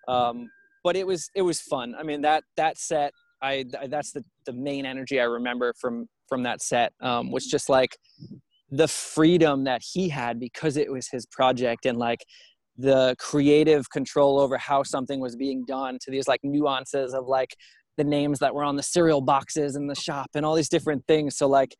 um, 0.07 0.49
but 0.83 0.95
it 0.95 1.05
was 1.05 1.29
it 1.35 1.41
was 1.41 1.59
fun. 1.61 1.95
I 1.99 2.03
mean 2.03 2.21
that 2.21 2.43
that 2.55 2.77
set, 2.77 3.13
I, 3.41 3.65
I 3.79 3.87
that's 3.87 4.11
the 4.11 4.23
the 4.45 4.53
main 4.53 4.85
energy 4.85 5.19
I 5.19 5.25
remember 5.25 5.73
from 5.79 6.07
from 6.29 6.43
that 6.43 6.61
set 6.61 6.93
um, 7.01 7.31
was 7.31 7.45
just 7.45 7.69
like 7.69 7.97
the 8.71 8.87
freedom 8.87 9.65
that 9.65 9.81
he 9.93 10.09
had 10.09 10.39
because 10.39 10.77
it 10.77 10.91
was 10.91 11.07
his 11.07 11.25
project 11.25 11.85
and 11.85 11.97
like 11.97 12.25
the 12.77 13.15
creative 13.19 13.89
control 13.89 14.39
over 14.39 14.57
how 14.57 14.83
something 14.83 15.19
was 15.19 15.35
being 15.35 15.63
done 15.65 15.97
to 16.01 16.11
these 16.11 16.27
like 16.27 16.41
nuances 16.43 17.13
of 17.13 17.27
like 17.27 17.55
the 17.97 18.03
names 18.03 18.39
that 18.39 18.53
were 18.53 18.63
on 18.63 18.75
the 18.75 18.83
cereal 18.83 19.21
boxes 19.21 19.75
in 19.75 19.87
the 19.87 19.95
shop 19.95 20.29
and 20.35 20.45
all 20.45 20.55
these 20.55 20.67
different 20.67 21.05
things 21.07 21.37
so 21.37 21.47
like 21.47 21.73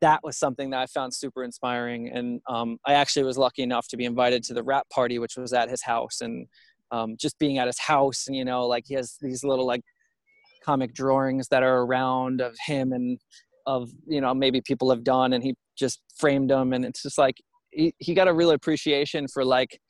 that 0.00 0.20
was 0.22 0.36
something 0.36 0.70
that 0.70 0.80
I 0.80 0.86
found 0.86 1.14
super 1.14 1.42
inspiring. 1.42 2.10
And 2.12 2.40
um, 2.48 2.78
I 2.86 2.94
actually 2.94 3.24
was 3.24 3.38
lucky 3.38 3.62
enough 3.62 3.88
to 3.88 3.96
be 3.96 4.04
invited 4.04 4.42
to 4.44 4.54
the 4.54 4.62
wrap 4.62 4.88
party, 4.90 5.18
which 5.18 5.36
was 5.36 5.52
at 5.52 5.70
his 5.70 5.82
house. 5.82 6.20
And 6.20 6.46
um, 6.90 7.16
just 7.18 7.38
being 7.38 7.58
at 7.58 7.66
his 7.66 7.78
house, 7.78 8.26
and 8.26 8.36
you 8.36 8.44
know, 8.44 8.66
like 8.66 8.84
he 8.86 8.94
has 8.94 9.16
these 9.20 9.42
little 9.42 9.66
like 9.66 9.82
comic 10.64 10.94
drawings 10.94 11.48
that 11.48 11.62
are 11.62 11.82
around 11.82 12.40
of 12.40 12.54
him 12.64 12.92
and 12.92 13.18
of 13.66 13.90
you 14.06 14.20
know 14.20 14.32
maybe 14.34 14.60
people 14.60 14.90
have 14.90 15.02
done, 15.02 15.32
and 15.32 15.42
he 15.42 15.54
just 15.76 16.00
framed 16.16 16.50
them, 16.50 16.72
and 16.72 16.84
it's 16.84 17.02
just 17.02 17.18
like 17.18 17.36
he, 17.70 17.92
he 17.98 18.14
got 18.14 18.28
a 18.28 18.32
real 18.32 18.50
appreciation 18.50 19.26
for 19.26 19.44
like 19.44 19.80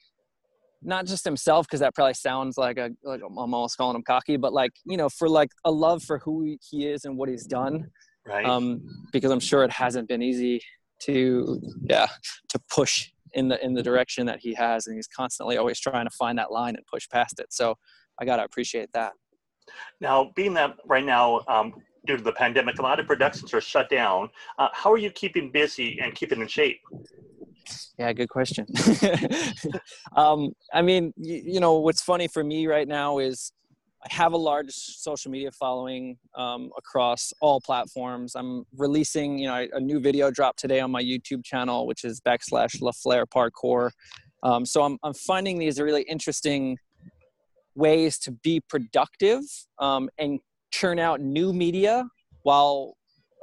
not 0.83 1.07
just 1.07 1.25
himself 1.25 1.67
because 1.67 1.81
that 1.81 1.95
probably 1.95 2.15
sounds 2.15 2.57
like 2.59 2.79
a 2.79 2.91
like 3.03 3.21
I'm 3.27 3.39
almost 3.39 3.77
calling 3.77 3.97
him 3.97 4.03
cocky, 4.03 4.37
but 4.37 4.53
like 4.53 4.73
you 4.85 4.97
know 4.97 5.09
for 5.09 5.29
like 5.29 5.51
a 5.65 5.71
love 5.71 6.03
for 6.03 6.19
who 6.19 6.57
he 6.71 6.87
is 6.87 7.05
and 7.05 7.17
what 7.17 7.29
he's 7.29 7.47
done 7.47 7.91
Right. 8.27 8.45
um, 8.45 8.83
because 9.13 9.31
I'm 9.31 9.41
sure 9.41 9.63
it 9.63 9.71
hasn't 9.71 10.09
been 10.09 10.21
easy 10.23 10.61
to 11.03 11.61
yeah 11.89 12.07
to 12.49 12.59
push 12.71 13.11
in 13.35 13.49
the 13.49 13.65
in 13.65 13.75
the 13.75 13.83
direction 13.83 14.27
that 14.27 14.41
he 14.41 14.55
has, 14.55 14.87
and 14.87 14.97
he's 14.97 15.07
constantly 15.09 15.57
always 15.59 15.79
trying 15.79 16.07
to 16.07 16.11
find 16.11 16.39
that 16.39 16.51
line 16.51 16.75
and 16.77 16.85
push 16.87 17.09
past 17.09 17.39
it. 17.39 17.47
So 17.53 17.77
I 18.21 18.25
gotta 18.25 18.45
appreciate 18.45 18.89
that. 18.95 19.13
now, 20.01 20.33
being 20.35 20.55
that 20.55 20.77
right 20.87 21.05
now, 21.05 21.41
um, 21.49 21.75
due 22.07 22.17
to 22.17 22.23
the 22.23 22.33
pandemic, 22.33 22.79
a 22.79 22.83
lot 22.83 22.99
of 23.01 23.07
productions 23.07 23.53
are 23.55 23.61
shut 23.61 23.91
down. 23.91 24.31
Uh, 24.59 24.69
how 24.73 24.91
are 24.93 24.99
you 24.99 25.11
keeping 25.11 25.51
busy 25.53 25.99
and 26.01 26.15
keeping 26.15 26.41
in 26.41 26.49
shape? 26.49 26.81
Yeah, 27.99 28.13
good 28.13 28.29
question. 28.29 28.67
um, 30.17 30.53
I 30.73 30.83
mean, 30.83 31.13
you, 31.17 31.43
you 31.45 31.61
know, 31.61 31.79
what's 31.79 32.03
funny 32.03 32.29
for 32.29 32.45
me 32.45 32.67
right 32.67 32.87
now 32.87 33.19
is 33.19 33.53
I 34.05 34.15
have 34.15 34.33
a 34.33 34.37
large 34.37 34.71
social 34.71 35.31
media 35.31 35.51
following 35.51 36.19
um, 36.35 36.71
across 36.77 37.33
all 37.41 37.61
platforms. 37.61 38.35
I'm 38.37 38.65
releasing, 38.77 39.39
you 39.39 39.49
know, 39.49 39.67
a 39.73 39.81
new 39.81 40.01
video 40.01 40.31
dropped 40.31 40.59
today 40.59 40.81
on 40.81 40.91
my 40.91 41.03
YouTube 41.03 41.45
channel, 41.45 41.87
which 41.87 42.05
is 42.05 42.21
backslash 42.21 42.81
LaFlair 42.81 43.25
Parkour. 43.27 43.91
Um, 44.43 44.65
so 44.65 44.83
I'm, 44.83 44.99
I'm 45.03 45.15
finding 45.15 45.59
these 45.59 45.81
really 45.81 46.03
interesting 46.03 46.77
ways 47.75 48.19
to 48.19 48.31
be 48.31 48.61
productive 48.69 49.41
um, 49.79 50.09
and 50.19 50.41
churn 50.71 50.99
out 50.99 51.21
new 51.21 51.53
media 51.53 52.05
while 52.43 52.97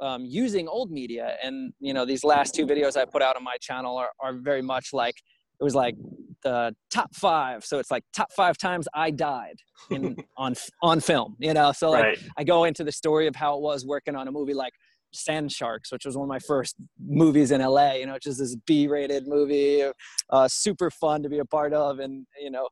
um, 0.04 0.24
using 0.24 0.68
old 0.68 0.90
media. 0.90 1.36
And 1.42 1.72
you 1.80 1.94
know, 1.94 2.04
these 2.04 2.24
last 2.24 2.54
two 2.54 2.66
videos 2.66 2.96
I 2.96 3.04
put 3.04 3.22
out 3.22 3.36
on 3.36 3.42
my 3.42 3.56
channel 3.60 3.96
are, 3.96 4.10
are 4.22 4.34
very 4.34 4.62
much 4.62 4.92
like 4.92 5.16
it 5.60 5.64
was 5.64 5.74
like 5.74 5.96
the 6.42 6.74
top 6.92 7.14
five. 7.14 7.64
So 7.64 7.78
it's 7.78 7.90
like 7.90 8.04
top 8.14 8.30
five 8.32 8.58
times 8.58 8.86
I 8.94 9.10
died 9.10 9.56
in 9.90 10.16
on 10.36 10.54
on 10.82 11.00
film. 11.00 11.36
You 11.38 11.54
know, 11.54 11.72
so 11.72 11.90
like 11.90 12.04
Right. 12.04 12.18
I 12.36 12.44
go 12.44 12.64
into 12.64 12.84
the 12.84 12.92
story 12.92 13.26
of 13.26 13.34
how 13.34 13.56
it 13.56 13.62
was 13.62 13.86
working 13.86 14.14
on 14.14 14.28
a 14.28 14.32
movie 14.32 14.54
like 14.54 14.74
Sand 15.12 15.52
Sharks, 15.52 15.90
which 15.90 16.04
was 16.04 16.16
one 16.16 16.24
of 16.24 16.28
my 16.28 16.40
first 16.40 16.76
movies 17.06 17.50
in 17.50 17.60
LA. 17.62 17.94
You 17.94 18.06
know, 18.06 18.18
just 18.18 18.38
this 18.38 18.56
B-rated 18.66 19.26
movie, 19.26 19.84
uh, 20.30 20.48
super 20.48 20.90
fun 20.90 21.22
to 21.22 21.28
be 21.28 21.38
a 21.38 21.44
part 21.44 21.72
of, 21.72 21.98
and 21.98 22.26
you 22.40 22.50
know. 22.50 22.68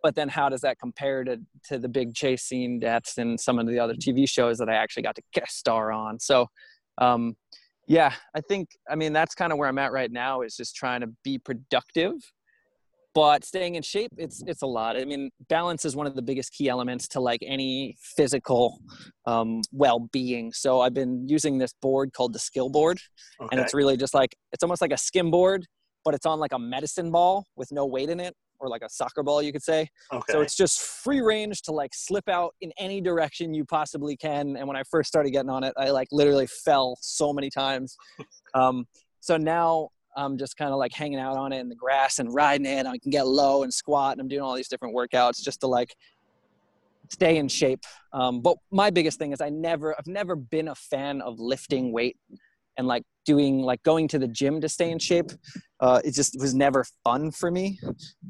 But 0.00 0.14
then, 0.14 0.28
how 0.28 0.48
does 0.48 0.60
that 0.60 0.78
compare 0.78 1.24
to 1.24 1.38
to 1.64 1.78
the 1.78 1.88
big 1.88 2.14
chase 2.14 2.42
scene 2.42 2.78
deaths 2.78 3.18
and 3.18 3.40
some 3.40 3.58
of 3.58 3.66
the 3.66 3.80
other 3.80 3.94
TV 3.94 4.28
shows 4.28 4.58
that 4.58 4.68
I 4.68 4.74
actually 4.74 5.02
got 5.02 5.16
to 5.16 5.22
guest 5.32 5.56
star 5.58 5.90
on? 5.90 6.20
So, 6.20 6.46
um, 6.98 7.36
yeah, 7.86 8.12
I 8.34 8.40
think 8.42 8.68
I 8.88 8.94
mean 8.94 9.12
that's 9.12 9.34
kind 9.34 9.52
of 9.52 9.58
where 9.58 9.68
I'm 9.68 9.78
at 9.78 9.92
right 9.92 10.12
now 10.12 10.42
is 10.42 10.56
just 10.56 10.76
trying 10.76 11.00
to 11.00 11.08
be 11.24 11.38
productive, 11.38 12.12
but 13.14 13.44
staying 13.44 13.76
in 13.76 13.82
shape. 13.82 14.10
It's 14.18 14.42
it's 14.46 14.62
a 14.62 14.66
lot. 14.66 14.96
I 14.96 15.04
mean, 15.06 15.30
balance 15.48 15.86
is 15.86 15.96
one 15.96 16.06
of 16.06 16.14
the 16.14 16.22
biggest 16.22 16.52
key 16.52 16.68
elements 16.68 17.08
to 17.08 17.20
like 17.20 17.40
any 17.46 17.96
physical 17.98 18.78
um, 19.26 19.62
well-being. 19.72 20.52
So 20.52 20.82
I've 20.82 20.94
been 20.94 21.26
using 21.28 21.56
this 21.58 21.72
board 21.80 22.12
called 22.12 22.34
the 22.34 22.38
Skill 22.38 22.68
Board, 22.68 23.00
and 23.50 23.58
it's 23.60 23.72
really 23.72 23.96
just 23.96 24.12
like 24.12 24.36
it's 24.52 24.62
almost 24.62 24.82
like 24.82 24.92
a 24.92 24.98
skim 24.98 25.30
board, 25.30 25.66
but 26.04 26.14
it's 26.14 26.26
on 26.26 26.38
like 26.38 26.52
a 26.52 26.58
medicine 26.58 27.10
ball 27.10 27.46
with 27.56 27.72
no 27.72 27.86
weight 27.86 28.10
in 28.10 28.20
it, 28.20 28.34
or 28.60 28.68
like 28.68 28.82
a 28.82 28.88
soccer 28.88 29.22
ball, 29.22 29.42
you 29.42 29.52
could 29.52 29.62
say. 29.62 29.88
Okay. 30.12 30.32
So 30.32 30.40
it's 30.40 30.56
just 30.56 30.80
free 30.80 31.20
range 31.20 31.62
to 31.62 31.72
like 31.72 31.94
slip 31.94 32.28
out 32.28 32.54
in 32.60 32.72
any 32.78 33.00
direction 33.00 33.54
you 33.54 33.64
possibly 33.64 34.16
can. 34.16 34.56
And 34.56 34.66
when 34.66 34.76
I 34.76 34.82
first 34.90 35.08
started 35.08 35.30
getting 35.30 35.50
on 35.50 35.64
it, 35.64 35.74
I 35.76 35.90
like 35.90 36.08
literally 36.12 36.46
fell 36.46 36.96
so 37.00 37.32
many 37.32 37.50
times. 37.50 37.96
Um, 38.54 38.86
so 39.20 39.36
now 39.36 39.90
I'm 40.16 40.38
just 40.38 40.56
kind 40.56 40.72
of 40.72 40.78
like 40.78 40.92
hanging 40.92 41.18
out 41.18 41.36
on 41.36 41.52
it 41.52 41.60
in 41.60 41.68
the 41.68 41.74
grass 41.74 42.18
and 42.18 42.34
riding 42.34 42.66
it. 42.66 42.86
I 42.86 42.96
can 42.98 43.10
get 43.10 43.26
low 43.26 43.62
and 43.62 43.72
squat, 43.72 44.12
and 44.12 44.20
I'm 44.22 44.28
doing 44.28 44.40
all 44.40 44.54
these 44.54 44.68
different 44.68 44.96
workouts 44.96 45.42
just 45.42 45.60
to 45.60 45.66
like 45.66 45.94
stay 47.10 47.36
in 47.36 47.46
shape. 47.48 47.84
Um, 48.12 48.40
but 48.40 48.56
my 48.70 48.90
biggest 48.90 49.18
thing 49.18 49.32
is 49.32 49.40
I 49.40 49.50
never, 49.50 49.94
I've 49.98 50.06
never 50.06 50.34
been 50.34 50.68
a 50.68 50.74
fan 50.74 51.20
of 51.20 51.38
lifting 51.38 51.92
weight 51.92 52.16
and 52.76 52.86
like 52.86 53.02
doing 53.28 53.60
like 53.60 53.82
going 53.82 54.08
to 54.08 54.18
the 54.18 54.26
gym 54.26 54.58
to 54.62 54.68
stay 54.70 54.90
in 54.90 54.98
shape. 54.98 55.30
Uh, 55.80 56.00
it 56.02 56.14
just 56.14 56.32
was 56.40 56.54
never 56.54 56.82
fun 57.04 57.30
for 57.30 57.50
me. 57.50 57.78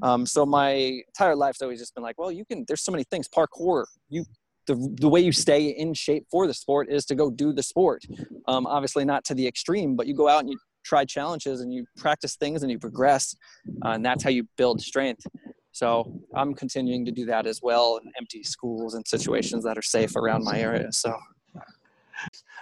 Um, 0.03 0.27
so 0.27 0.45
my 0.45 0.71
entire 1.11 1.37
life's 1.37 1.63
always 1.63 1.79
just 1.79 1.95
been 1.95 2.03
like, 2.03 2.19
well, 2.19 2.33
you 2.33 2.45
can. 2.45 2.65
There's 2.67 2.83
so 2.83 2.93
many 2.93 3.05
things. 3.05 3.29
Parkour. 3.29 3.85
You 4.09 4.25
the 4.67 4.75
the 5.01 5.09
way 5.09 5.21
you 5.21 5.33
stay 5.33 5.69
in 5.69 5.95
shape 5.95 6.25
for 6.33 6.47
the 6.49 6.55
sport 6.55 6.91
is 6.91 7.05
to 7.07 7.15
go 7.15 7.31
do 7.31 7.53
the 7.53 7.63
sport. 7.63 8.03
Um, 8.49 8.67
obviously 8.67 9.05
not 9.05 9.25
to 9.27 9.35
the 9.35 9.47
extreme, 9.47 9.95
but 9.95 10.07
you 10.09 10.15
go 10.15 10.29
out 10.29 10.41
and 10.41 10.51
you 10.51 10.59
try 10.85 11.05
challenges 11.05 11.61
and 11.61 11.73
you 11.73 11.87
practice 11.97 12.35
things 12.37 12.63
and 12.63 12.71
you 12.73 12.79
progress, 12.79 13.37
uh, 13.85 13.91
and 13.91 14.05
that's 14.05 14.25
how 14.25 14.31
you 14.31 14.45
build 14.57 14.81
strength. 14.81 15.25
So 15.73 15.89
I'm 16.35 16.55
continuing 16.55 17.05
to 17.05 17.13
do 17.13 17.25
that 17.27 17.47
as 17.47 17.61
well 17.63 18.01
in 18.03 18.11
empty 18.19 18.43
schools 18.43 18.95
and 18.95 19.07
situations 19.07 19.63
that 19.65 19.79
are 19.79 19.89
safe 19.97 20.17
around 20.17 20.43
my 20.43 20.59
area. 20.59 20.91
So 20.91 21.15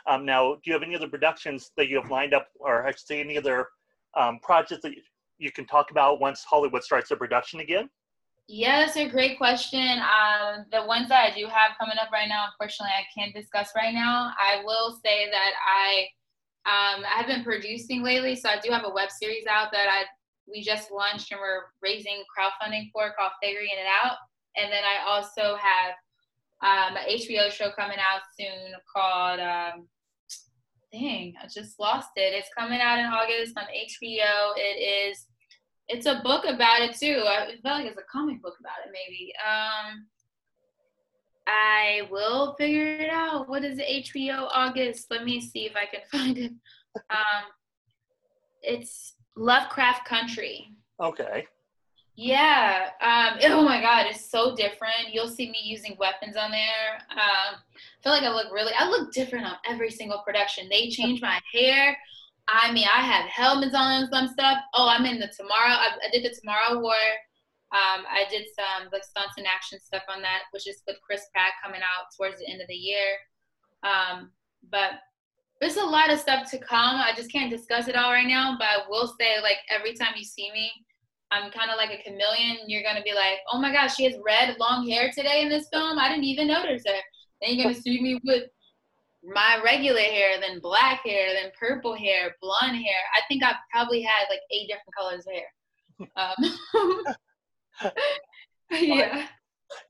Um, 0.06 0.24
now, 0.24 0.54
do 0.54 0.60
you 0.64 0.72
have 0.72 0.82
any 0.82 0.94
other 0.94 1.08
productions 1.08 1.70
that 1.76 1.88
you 1.88 2.00
have 2.00 2.10
lined 2.10 2.34
up, 2.34 2.48
or 2.60 2.86
I 2.86 2.90
should 2.90 3.00
say, 3.00 3.20
any 3.20 3.36
other 3.36 3.66
um, 4.16 4.38
projects 4.42 4.82
that 4.82 4.92
you 5.38 5.52
can 5.52 5.66
talk 5.66 5.90
about 5.90 6.20
once 6.20 6.44
Hollywood 6.44 6.82
starts 6.82 7.08
their 7.08 7.18
production 7.18 7.60
again? 7.60 7.88
Yeah, 8.48 8.88
a 8.94 9.08
great 9.08 9.38
question. 9.38 9.98
Um, 9.98 10.66
the 10.70 10.84
ones 10.86 11.08
that 11.08 11.32
I 11.32 11.34
do 11.34 11.46
have 11.46 11.72
coming 11.80 11.96
up 12.00 12.12
right 12.12 12.28
now, 12.28 12.46
unfortunately, 12.46 12.94
I 12.96 13.04
can't 13.12 13.34
discuss 13.34 13.70
right 13.74 13.92
now. 13.92 14.32
I 14.38 14.62
will 14.64 15.00
say 15.04 15.28
that 15.30 15.52
I 15.66 16.06
um, 16.66 17.04
I 17.04 17.18
have 17.18 17.26
been 17.26 17.44
producing 17.44 18.02
lately, 18.02 18.34
so 18.34 18.48
I 18.48 18.58
do 18.58 18.72
have 18.72 18.84
a 18.84 18.90
web 18.90 19.10
series 19.10 19.46
out 19.46 19.72
that 19.72 19.88
I 19.88 20.04
we 20.48 20.62
just 20.62 20.92
launched 20.92 21.32
and 21.32 21.40
we're 21.40 21.64
raising 21.82 22.22
crowdfunding 22.30 22.90
for 22.92 23.12
called 23.18 23.32
Figuring 23.42 23.70
It 23.72 23.86
Out. 24.04 24.16
And 24.56 24.72
then 24.72 24.82
I 24.84 25.10
also 25.10 25.56
have 25.56 25.94
um, 26.62 26.96
an 26.96 27.18
HBO 27.18 27.50
show 27.50 27.70
coming 27.70 27.98
out 27.98 28.22
soon 28.38 28.72
called 28.94 29.40
um, 29.40 29.88
dang, 30.92 31.34
I 31.42 31.46
just 31.46 31.78
lost 31.78 32.10
it. 32.16 32.34
It's 32.34 32.48
coming 32.56 32.80
out 32.80 32.98
in 32.98 33.06
August 33.06 33.56
on 33.56 33.64
HBO. 33.64 34.52
It 34.56 35.10
is 35.10 35.26
it's 35.88 36.06
a 36.06 36.20
book 36.24 36.44
about 36.44 36.82
it 36.82 36.96
too. 36.96 37.22
I 37.26 37.46
feel 37.46 37.72
like 37.72 37.86
it's 37.86 37.98
a 37.98 38.02
comic 38.10 38.42
book 38.42 38.54
about 38.58 38.84
it, 38.84 38.92
maybe. 38.92 39.32
Um, 39.46 40.06
I 41.46 42.08
will 42.10 42.54
figure 42.56 42.96
it 42.96 43.10
out. 43.10 43.48
What 43.48 43.64
is 43.64 43.78
it? 43.78 44.04
HBO 44.04 44.48
August? 44.52 45.06
Let 45.10 45.24
me 45.24 45.40
see 45.40 45.66
if 45.66 45.74
I 45.76 45.86
can 45.86 46.00
find 46.10 46.38
it. 46.38 46.52
Um, 47.10 47.44
it's 48.62 49.14
Lovecraft 49.36 50.06
Country. 50.06 50.72
Okay. 51.00 51.46
Yeah. 52.16 52.88
Um, 53.02 53.38
oh 53.52 53.62
my 53.62 53.80
God, 53.80 54.06
it's 54.06 54.28
so 54.28 54.56
different. 54.56 55.12
You'll 55.12 55.28
see 55.28 55.50
me 55.50 55.58
using 55.62 55.96
weapons 55.98 56.36
on 56.36 56.50
there. 56.50 56.94
Um, 57.10 57.56
I 57.60 58.02
feel 58.02 58.12
like 58.12 58.22
I 58.22 58.30
look 58.30 58.52
really, 58.52 58.72
I 58.76 58.88
look 58.88 59.12
different 59.12 59.46
on 59.46 59.56
every 59.68 59.90
single 59.90 60.22
production. 60.24 60.68
They 60.68 60.88
change 60.88 61.20
my 61.20 61.40
hair. 61.52 61.96
I 62.48 62.72
mean, 62.72 62.86
I 62.86 63.02
have 63.02 63.26
helmets 63.26 63.74
on 63.74 64.02
and 64.02 64.08
some 64.10 64.28
stuff. 64.28 64.58
Oh, 64.74 64.88
I'm 64.88 65.04
in 65.04 65.18
the 65.18 65.30
Tomorrow. 65.36 65.72
I, 65.72 65.90
I 66.06 66.10
did 66.12 66.24
the 66.24 66.34
Tomorrow 66.34 66.80
War. 66.80 66.94
Um, 67.72 68.04
I 68.08 68.24
did 68.30 68.46
some 68.54 68.88
like 68.92 69.02
stunts 69.02 69.34
and 69.36 69.46
action 69.46 69.80
stuff 69.80 70.04
on 70.08 70.22
that, 70.22 70.42
which 70.52 70.68
is 70.68 70.82
with 70.86 70.96
Chris 71.04 71.26
Pratt 71.32 71.52
coming 71.62 71.80
out 71.80 72.06
towards 72.16 72.38
the 72.38 72.48
end 72.48 72.62
of 72.62 72.68
the 72.68 72.74
year. 72.74 73.18
Um, 73.82 74.30
but 74.70 74.92
there's 75.60 75.76
a 75.76 75.84
lot 75.84 76.12
of 76.12 76.20
stuff 76.20 76.48
to 76.52 76.58
come. 76.58 76.96
I 76.96 77.12
just 77.16 77.32
can't 77.32 77.50
discuss 77.50 77.88
it 77.88 77.96
all 77.96 78.12
right 78.12 78.26
now. 78.26 78.56
But 78.56 78.68
I 78.68 78.88
will 78.88 79.12
say, 79.18 79.40
like 79.42 79.58
every 79.68 79.94
time 79.94 80.14
you 80.16 80.24
see 80.24 80.52
me, 80.52 80.70
I'm 81.30 81.50
kind 81.50 81.70
of 81.70 81.76
like 81.76 81.90
a 81.90 82.02
chameleon. 82.02 82.58
You're 82.66 82.82
gonna 82.82 83.02
be 83.02 83.12
like, 83.12 83.38
oh 83.50 83.60
my 83.60 83.72
gosh, 83.72 83.96
she 83.96 84.04
has 84.04 84.14
red 84.24 84.56
long 84.58 84.88
hair 84.88 85.10
today 85.14 85.42
in 85.42 85.48
this 85.48 85.68
film. 85.72 85.98
I 85.98 86.08
didn't 86.08 86.24
even 86.24 86.48
notice 86.48 86.82
her. 86.86 87.00
Then 87.40 87.56
you're 87.56 87.64
gonna 87.64 87.80
see 87.80 88.00
me 88.00 88.20
with 88.24 88.44
my 89.24 89.60
regular 89.64 90.00
hair, 90.00 90.40
then 90.40 90.60
black 90.60 91.00
hair, 91.04 91.32
then 91.34 91.50
purple 91.58 91.96
hair, 91.96 92.36
blonde 92.40 92.76
hair. 92.76 92.98
I 93.14 93.20
think 93.28 93.42
I've 93.42 93.56
probably 93.72 94.02
had 94.02 94.26
like 94.30 94.40
eight 94.50 94.68
different 94.68 94.94
colors 94.96 95.26
of 95.26 95.32
hair. 95.32 95.52
Um, 96.16 97.92
yeah. 98.70 99.26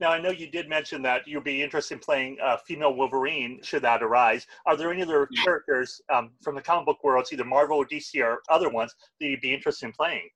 Now, 0.01 0.11
I 0.11 0.19
know 0.19 0.31
you 0.31 0.49
did 0.49 0.67
mention 0.67 1.03
that 1.03 1.27
you'd 1.27 1.43
be 1.43 1.61
interested 1.61 1.95
in 1.95 1.99
playing 1.99 2.37
uh, 2.43 2.57
female 2.65 2.95
Wolverine 2.95 3.59
should 3.61 3.83
that 3.83 4.01
arise. 4.01 4.47
Are 4.65 4.75
there 4.75 4.91
any 4.91 5.03
other 5.03 5.27
characters 5.43 6.01
um, 6.11 6.31
from 6.41 6.55
the 6.55 6.61
comic 6.61 6.85
book 6.85 7.03
worlds, 7.03 7.31
either 7.31 7.45
Marvel 7.45 7.77
or 7.77 7.85
DC 7.85 8.21
or 8.23 8.41
other 8.49 8.69
ones, 8.69 8.95
that 9.19 9.27
you'd 9.27 9.41
be 9.41 9.53
interested 9.53 9.85
in 9.85 9.91
playing? 9.91 10.27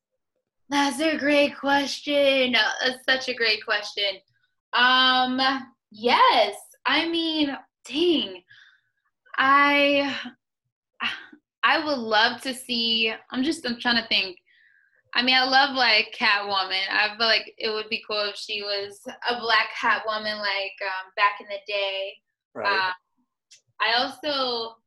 That's 0.71 1.01
a 1.01 1.17
great 1.17 1.57
question. 1.59 2.55
Uh, 2.55 2.61
That's 2.85 3.03
such 3.05 3.27
a 3.27 3.37
great 3.37 3.63
question. 3.65 4.21
Um, 4.71 5.37
yes. 5.91 6.55
I 6.85 7.09
mean, 7.09 7.55
dang. 7.85 8.41
I 9.37 10.15
I 11.63 11.85
would 11.85 11.97
love 11.99 12.41
to 12.41 12.53
see. 12.53 13.13
I'm 13.31 13.43
just. 13.43 13.65
I'm 13.65 13.79
trying 13.81 14.01
to 14.01 14.07
think. 14.07 14.37
I 15.13 15.21
mean, 15.21 15.35
I 15.35 15.43
love 15.43 15.75
like 15.75 16.15
Catwoman. 16.17 16.87
I 16.89 17.17
feel 17.17 17.27
like 17.27 17.53
it 17.57 17.69
would 17.69 17.89
be 17.89 18.03
cool 18.09 18.29
if 18.29 18.37
she 18.37 18.61
was 18.61 19.01
a 19.29 19.39
black 19.41 19.67
Catwoman, 19.79 20.39
like 20.39 20.77
um, 20.81 21.11
back 21.17 21.41
in 21.41 21.47
the 21.47 21.59
day. 21.67 22.13
Right. 22.55 22.71
Uh, 22.71 22.91
I 23.81 24.01
also 24.01 24.77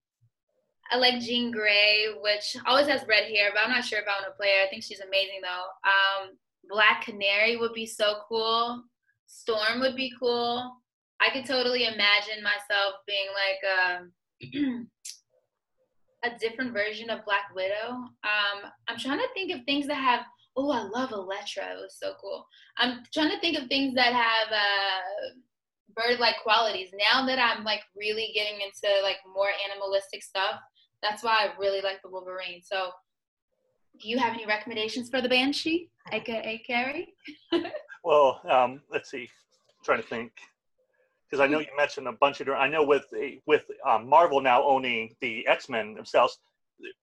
I 0.90 0.96
like 0.96 1.20
Jean 1.20 1.50
Grey, 1.50 2.06
which 2.20 2.56
always 2.66 2.86
has 2.88 3.06
red 3.08 3.24
hair, 3.24 3.50
but 3.54 3.62
I'm 3.64 3.70
not 3.70 3.84
sure 3.84 3.98
if 3.98 4.04
I 4.06 4.20
want 4.20 4.26
to 4.26 4.36
play 4.36 4.48
her. 4.48 4.66
I 4.66 4.70
think 4.70 4.82
she's 4.82 5.00
amazing 5.00 5.40
though. 5.42 5.90
Um, 5.90 6.36
Black 6.68 7.04
Canary 7.04 7.56
would 7.56 7.72
be 7.72 7.86
so 7.86 8.20
cool. 8.28 8.84
Storm 9.26 9.80
would 9.80 9.96
be 9.96 10.12
cool. 10.18 10.76
I 11.20 11.30
could 11.32 11.46
totally 11.46 11.84
imagine 11.84 12.42
myself 12.42 12.94
being 13.06 13.26
like 13.34 13.98
um, 13.98 14.88
a, 16.24 16.28
a 16.34 16.38
different 16.38 16.72
version 16.72 17.10
of 17.10 17.24
Black 17.24 17.54
Widow. 17.54 17.90
Um, 17.90 18.70
I'm 18.88 18.98
trying 18.98 19.18
to 19.18 19.28
think 19.34 19.52
of 19.52 19.64
things 19.64 19.86
that 19.86 19.94
have. 19.94 20.20
Oh, 20.56 20.70
I 20.70 20.82
love 20.82 21.10
Elektra. 21.10 21.64
It 21.72 21.80
was 21.80 21.96
so 22.00 22.14
cool. 22.20 22.46
I'm 22.78 23.02
trying 23.12 23.30
to 23.30 23.40
think 23.40 23.58
of 23.58 23.66
things 23.68 23.94
that 23.94 24.12
have 24.12 24.52
uh, 24.52 25.34
bird-like 25.96 26.36
qualities. 26.42 26.90
Now 27.12 27.26
that 27.26 27.38
I'm 27.38 27.64
like 27.64 27.82
really 27.96 28.30
getting 28.34 28.60
into 28.60 28.88
like 29.02 29.18
more 29.32 29.48
animalistic 29.70 30.22
stuff, 30.22 30.60
that's 31.02 31.22
why 31.22 31.44
I 31.46 31.58
really 31.58 31.80
like 31.80 32.02
the 32.02 32.10
Wolverine. 32.10 32.60
So, 32.62 32.90
do 34.00 34.08
you 34.08 34.18
have 34.18 34.34
any 34.34 34.46
recommendations 34.46 35.08
for 35.08 35.20
the 35.20 35.28
Banshee, 35.28 35.90
aka 36.12 36.62
Carrie? 36.66 37.14
Well, 38.04 38.42
um, 38.50 38.82
let's 38.92 39.10
see. 39.10 39.22
I'm 39.22 39.84
trying 39.84 40.02
to 40.02 40.06
think, 40.06 40.32
because 41.24 41.40
I 41.42 41.46
know 41.46 41.58
you 41.58 41.68
mentioned 41.74 42.06
a 42.06 42.12
bunch 42.12 42.40
of. 42.42 42.48
I 42.50 42.68
know 42.68 42.84
with 42.84 43.06
with 43.46 43.64
um, 43.88 44.06
Marvel 44.08 44.42
now 44.42 44.62
owning 44.62 45.14
the 45.22 45.46
X 45.48 45.70
Men 45.70 45.94
themselves, 45.94 46.38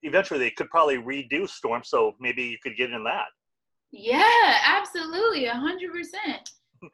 eventually 0.03 0.39
they 0.39 0.51
could 0.51 0.69
probably 0.69 0.97
redo 0.97 1.49
Storm, 1.49 1.81
so 1.83 2.15
maybe 2.19 2.43
you 2.43 2.57
could 2.61 2.77
get 2.77 2.91
in 2.91 3.03
that. 3.03 3.25
Yeah, 3.91 4.57
absolutely, 4.63 5.45
a 5.45 5.53
hundred 5.53 5.91
percent. 5.91 6.47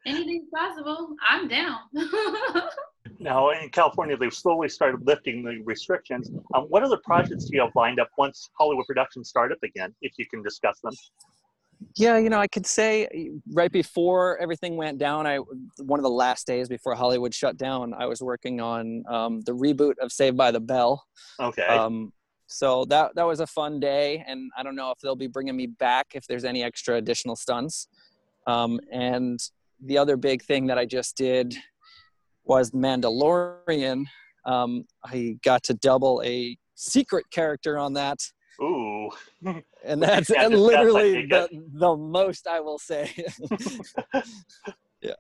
Anything's 0.06 0.50
possible. 0.54 1.15
I'm 1.28 1.47
down. 1.47 1.78
Now 3.19 3.50
in 3.50 3.69
California, 3.69 4.17
they've 4.17 4.34
slowly 4.34 4.69
started 4.69 5.06
lifting 5.06 5.43
the 5.43 5.62
restrictions. 5.63 6.30
Um, 6.54 6.65
what 6.65 6.84
other 6.84 6.97
projects 7.04 7.45
do 7.45 7.56
you 7.56 7.62
have 7.62 7.71
lined 7.76 8.00
up 8.00 8.10
once 8.17 8.50
Hollywood 8.58 8.86
productions 8.86 9.30
start 9.30 9.52
up 9.52 9.60
again, 9.63 9.93
if 10.02 10.13
you 10.17 10.26
can 10.28 10.43
discuss 10.43 10.80
them? 10.82 10.93
Yeah, 11.95 12.17
you 12.17 12.30
know, 12.30 12.39
I 12.39 12.47
could 12.47 12.65
say 12.65 13.30
right 13.52 13.71
before 13.71 14.38
everything 14.39 14.78
went 14.78 14.97
down, 14.97 15.28
I 15.28 15.38
one 15.78 16.00
of 16.00 16.04
the 16.04 16.10
last 16.10 16.47
days 16.47 16.67
before 16.67 16.95
Hollywood 16.95 17.34
shut 17.34 17.58
down, 17.58 17.93
I 17.93 18.06
was 18.06 18.21
working 18.21 18.60
on 18.60 19.04
um, 19.10 19.41
the 19.41 19.52
reboot 19.52 19.93
of 20.02 20.12
Saved 20.12 20.38
by 20.38 20.52
the 20.52 20.60
Bell. 20.60 21.04
Okay. 21.39 21.65
Um, 21.67 22.12
so 22.47 22.86
that 22.86 23.13
that 23.15 23.23
was 23.23 23.41
a 23.41 23.47
fun 23.47 23.80
day, 23.80 24.23
and 24.28 24.50
I 24.58 24.63
don't 24.63 24.76
know 24.76 24.91
if 24.91 25.00
they'll 25.00 25.15
be 25.15 25.28
bringing 25.28 25.56
me 25.56 25.67
back 25.67 26.08
if 26.13 26.26
there's 26.28 26.45
any 26.45 26.63
extra 26.63 26.95
additional 26.95 27.36
stunts. 27.36 27.88
Um, 28.47 28.80
and 28.91 29.39
the 29.84 29.98
other 29.98 30.18
big 30.18 30.42
thing 30.44 30.68
that 30.68 30.78
I 30.78 30.86
just 30.86 31.16
did 31.18 31.56
was 32.44 32.72
Mandalorian. 32.72 34.06
Um, 34.46 34.86
I 35.04 35.38
got 35.44 35.63
to 35.63 35.74
double 35.76 36.22
a 36.26 36.58
secret 36.76 37.26
character 37.32 37.78
on 37.78 37.94
that, 37.94 38.20
Ooh. 38.62 39.10
and 39.84 40.02
that's 40.02 40.30
and 40.30 40.54
that's 40.54 40.62
literally 40.62 41.26
the, 41.26 41.48
the 41.74 41.96
most 41.96 42.48
I 42.48 42.60
will 42.60 42.80
say. 42.80 43.12
Yeah. 45.02 45.13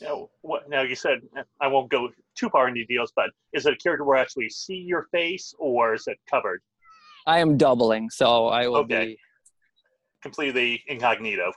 Now, 0.00 0.28
what, 0.42 0.68
now 0.68 0.82
you 0.82 0.94
said 0.94 1.18
I 1.60 1.66
won't 1.66 1.90
go 1.90 2.10
too 2.36 2.48
far 2.50 2.68
into 2.68 2.84
details, 2.84 3.12
but 3.16 3.30
is 3.52 3.66
it 3.66 3.72
a 3.72 3.76
character 3.76 4.04
where 4.04 4.18
I 4.18 4.20
actually 4.20 4.48
see 4.50 4.76
your 4.76 5.08
face, 5.10 5.52
or 5.58 5.94
is 5.94 6.06
it 6.06 6.16
covered 6.30 6.62
I 7.26 7.40
am 7.40 7.56
doubling, 7.56 8.08
so 8.10 8.46
I 8.46 8.68
will 8.68 8.76
Okay. 8.78 9.06
be. 9.06 9.18
completely 10.22 10.82
incognito? 10.86 11.52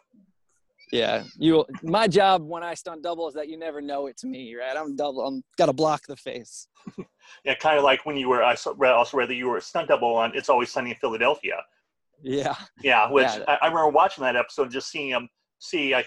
Yeah, 0.92 1.24
you. 1.38 1.66
My 1.84 2.08
job 2.08 2.42
when 2.44 2.64
I 2.64 2.74
stunt 2.74 3.04
double 3.04 3.28
is 3.28 3.36
that 3.36 3.48
you 3.48 3.58
never 3.58 3.80
know 3.82 4.08
it's 4.08 4.24
me, 4.24 4.56
right? 4.56 4.76
I'm 4.76 4.96
double. 4.96 5.26
I'm 5.26 5.44
gotta 5.58 5.74
block 5.74 6.06
the 6.08 6.16
face. 6.16 6.68
Yeah, 7.46 7.54
kind 7.54 7.78
of 7.78 7.84
like 7.84 8.08
when 8.08 8.18
you 8.18 8.28
were. 8.28 8.44
I 8.44 8.56
read- 8.76 8.94
also 8.94 9.16
read 9.16 9.30
that 9.30 9.36
you 9.36 9.48
were 9.48 9.58
a 9.58 9.62
stunt 9.62 9.88
double 9.90 10.16
on 10.16 10.32
"It's 10.36 10.50
Always 10.50 10.72
Sunny 10.72 10.90
in 10.90 10.96
Philadelphia." 10.96 11.58
Yeah, 12.24 12.56
Yeah, 12.82 13.10
which 13.12 13.28
Yeah. 13.28 13.44
I, 13.48 13.60
I 13.62 13.68
remember 13.68 13.90
watching 13.90 14.24
that 14.24 14.36
episode, 14.36 14.64
and 14.64 14.72
just 14.72 14.90
seeing 14.90 15.10
him 15.10 15.30
see 15.60 15.94
I 15.94 16.04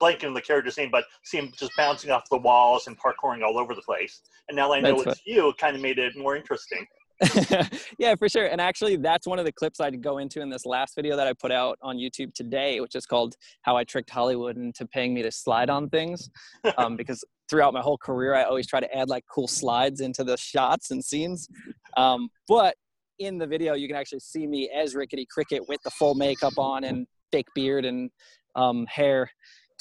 blanking 0.00 0.26
on 0.26 0.34
the 0.34 0.42
character's 0.42 0.76
name, 0.76 0.90
but 0.90 1.04
see 1.24 1.38
him 1.38 1.50
just 1.56 1.72
bouncing 1.76 2.10
off 2.10 2.28
the 2.30 2.36
walls 2.38 2.88
and 2.88 2.96
parkouring 2.98 3.42
all 3.42 3.58
over 3.58 3.74
the 3.74 3.82
place. 3.82 4.20
And 4.48 4.56
now 4.56 4.72
I 4.72 4.80
know 4.80 5.02
That's 5.02 5.18
it's 5.18 5.26
you, 5.26 5.52
kind 5.58 5.76
of 5.76 5.82
made 5.82 5.98
it 5.98 6.16
more 6.16 6.36
interesting. 6.36 6.86
yeah, 7.98 8.14
for 8.14 8.28
sure. 8.28 8.46
And 8.46 8.60
actually, 8.60 8.96
that's 8.96 9.26
one 9.26 9.38
of 9.38 9.44
the 9.44 9.52
clips 9.52 9.80
I'd 9.80 10.02
go 10.02 10.18
into 10.18 10.40
in 10.40 10.50
this 10.50 10.66
last 10.66 10.94
video 10.94 11.16
that 11.16 11.26
I 11.26 11.32
put 11.32 11.52
out 11.52 11.78
on 11.82 11.96
YouTube 11.96 12.34
today, 12.34 12.80
which 12.80 12.94
is 12.94 13.06
called 13.06 13.34
"How 13.62 13.76
I 13.76 13.84
Tricked 13.84 14.10
Hollywood 14.10 14.56
into 14.56 14.86
Paying 14.86 15.14
Me 15.14 15.22
to 15.22 15.30
Slide 15.30 15.70
on 15.70 15.88
Things." 15.88 16.30
Um, 16.78 16.96
because 17.02 17.24
throughout 17.48 17.74
my 17.74 17.80
whole 17.80 17.98
career, 17.98 18.34
I 18.34 18.44
always 18.44 18.66
try 18.66 18.80
to 18.80 18.96
add 18.96 19.08
like 19.08 19.24
cool 19.32 19.46
slides 19.46 20.00
into 20.00 20.24
the 20.24 20.36
shots 20.36 20.90
and 20.90 21.04
scenes. 21.04 21.48
Um, 21.96 22.28
but 22.48 22.74
in 23.18 23.38
the 23.38 23.46
video, 23.46 23.74
you 23.74 23.86
can 23.86 23.96
actually 23.96 24.20
see 24.20 24.46
me 24.46 24.70
as 24.70 24.94
Rickety 24.94 25.26
Cricket 25.30 25.68
with 25.68 25.80
the 25.84 25.90
full 25.90 26.14
makeup 26.14 26.58
on 26.58 26.84
and 26.84 27.06
fake 27.30 27.48
beard 27.54 27.84
and 27.84 28.10
um, 28.56 28.86
hair, 28.86 29.30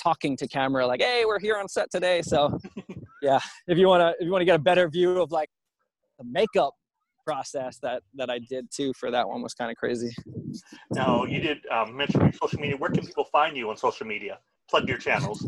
talking 0.02 0.38
to 0.38 0.48
camera 0.48 0.86
like, 0.86 1.02
"Hey, 1.02 1.24
we're 1.26 1.40
here 1.40 1.58
on 1.58 1.68
set 1.68 1.90
today." 1.92 2.22
So, 2.22 2.58
yeah, 3.22 3.40
if 3.68 3.78
you 3.78 3.88
wanna 3.88 4.14
if 4.20 4.26
you 4.26 4.32
wanna 4.32 4.46
get 4.46 4.56
a 4.56 4.64
better 4.64 4.90
view 4.90 5.22
of 5.22 5.32
like 5.32 5.50
the 6.20 6.26
makeup 6.30 6.74
process 7.32 7.78
that 7.80 8.04
that 8.16 8.30
I 8.30 8.40
did 8.40 8.70
too 8.72 8.92
for 9.00 9.12
that 9.12 9.28
one 9.28 9.42
was 9.42 9.54
kind 9.54 9.72
of 9.72 9.78
crazy. 9.78 10.12
Now, 10.92 11.24
you 11.24 11.40
did 11.40 11.60
um, 11.68 11.96
mention 11.96 12.22
your 12.22 12.34
social 12.34 12.60
media. 12.60 12.78
Where 12.78 12.92
can 12.92 13.06
people 13.06 13.26
find 13.26 13.56
you 13.56 13.70
on 13.70 13.78
social 13.78 14.06
media? 14.06 14.40
Plug 14.70 14.88
your 14.88 14.98
channels. 14.98 15.48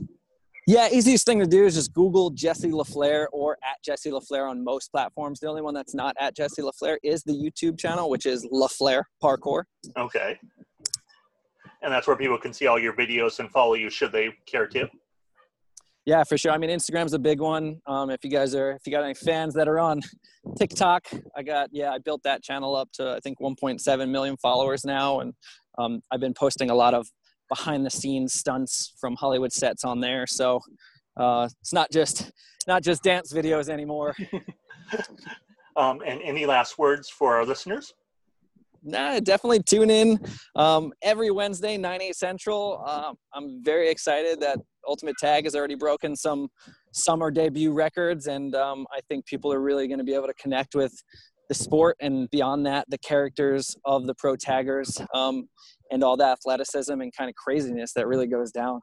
Yeah, 0.65 0.87
easiest 0.89 1.25
thing 1.25 1.39
to 1.39 1.45
do 1.45 1.65
is 1.65 1.75
just 1.75 1.93
Google 1.93 2.29
Jesse 2.29 2.71
LaFlair 2.71 3.25
or 3.33 3.57
at 3.69 3.83
Jesse 3.83 4.11
LaFlair 4.11 4.49
on 4.49 4.63
most 4.63 4.91
platforms. 4.93 5.41
The 5.41 5.47
only 5.47 5.61
one 5.61 5.73
that's 5.73 5.93
not 5.93 6.15
at 6.17 6.37
Jesse 6.37 6.61
LaFlair 6.61 6.97
is 7.03 7.21
the 7.23 7.33
YouTube 7.33 7.77
channel, 7.77 8.09
which 8.09 8.25
is 8.25 8.45
LaFlair 8.45 9.03
Parkour. 9.21 9.63
Okay. 9.97 10.39
And 11.81 11.91
that's 11.91 12.07
where 12.07 12.15
people 12.15 12.37
can 12.37 12.53
see 12.53 12.67
all 12.67 12.79
your 12.79 12.93
videos 12.93 13.39
and 13.39 13.51
follow 13.51 13.73
you 13.73 13.89
should 13.89 14.13
they 14.13 14.29
care 14.45 14.67
to. 14.67 14.87
Yeah, 16.05 16.23
for 16.25 16.37
sure. 16.37 16.51
I 16.51 16.57
mean, 16.57 16.69
Instagram's 16.69 17.13
a 17.13 17.19
big 17.19 17.39
one. 17.39 17.79
Um, 17.87 18.09
if 18.09 18.23
you 18.23 18.29
guys 18.29 18.53
are, 18.55 18.71
if 18.71 18.81
you 18.85 18.91
got 18.91 19.03
any 19.03 19.13
fans 19.13 19.53
that 19.53 19.69
are 19.69 19.79
on 19.79 20.01
TikTok, 20.57 21.07
I 21.35 21.43
got, 21.43 21.69
yeah, 21.71 21.91
I 21.91 21.99
built 21.99 22.21
that 22.23 22.43
channel 22.43 22.75
up 22.75 22.89
to 22.93 23.11
I 23.11 23.19
think 23.21 23.39
1.7 23.39 24.09
million 24.09 24.35
followers 24.37 24.83
now, 24.83 25.21
and 25.21 25.33
um, 25.77 26.01
I've 26.11 26.19
been 26.19 26.33
posting 26.33 26.69
a 26.69 26.75
lot 26.75 26.93
of 26.93 27.07
behind 27.49 27.85
the 27.85 27.89
scenes 27.89 28.33
stunts 28.33 28.93
from 28.99 29.15
Hollywood 29.15 29.53
sets 29.53 29.85
on 29.85 30.01
there. 30.01 30.27
So 30.27 30.59
uh, 31.17 31.47
it's 31.61 31.73
not 31.73 31.91
just 31.91 32.31
not 32.67 32.83
just 32.83 33.03
dance 33.03 33.31
videos 33.31 33.69
anymore. 33.69 34.15
Um, 35.75 36.01
and 36.05 36.21
any 36.21 36.45
last 36.45 36.77
words 36.77 37.09
for 37.09 37.35
our 37.35 37.45
listeners? 37.45 37.93
Nah, 38.83 39.19
definitely 39.19 39.63
tune 39.63 39.89
in 39.89 40.19
um, 40.55 40.91
every 41.01 41.31
Wednesday, 41.31 41.77
9 41.77 42.01
8 42.01 42.15
Central. 42.15 42.83
Um, 42.85 43.15
I'm 43.33 43.63
very 43.63 43.89
excited 43.89 44.39
that 44.41 44.59
Ultimate 44.87 45.15
Tag 45.19 45.45
has 45.45 45.55
already 45.55 45.75
broken 45.75 46.15
some 46.15 46.49
summer 46.91 47.31
debut 47.31 47.71
records, 47.73 48.27
and 48.27 48.55
um, 48.55 48.85
I 48.91 48.99
think 49.09 49.25
people 49.25 49.51
are 49.53 49.59
really 49.61 49.87
going 49.87 49.99
to 49.99 50.03
be 50.03 50.13
able 50.13 50.27
to 50.27 50.33
connect 50.35 50.75
with 50.75 50.93
the 51.49 51.55
sport 51.55 51.97
and 51.99 52.29
beyond 52.29 52.65
that, 52.65 52.85
the 52.89 52.97
characters 52.97 53.75
of 53.85 54.07
the 54.07 54.15
pro 54.15 54.35
taggers 54.35 55.01
um, 55.13 55.47
and 55.91 56.03
all 56.03 56.17
the 56.17 56.25
athleticism 56.25 56.93
and 56.93 57.11
kind 57.15 57.29
of 57.29 57.35
craziness 57.35 57.93
that 57.93 58.07
really 58.07 58.27
goes 58.27 58.51
down. 58.51 58.79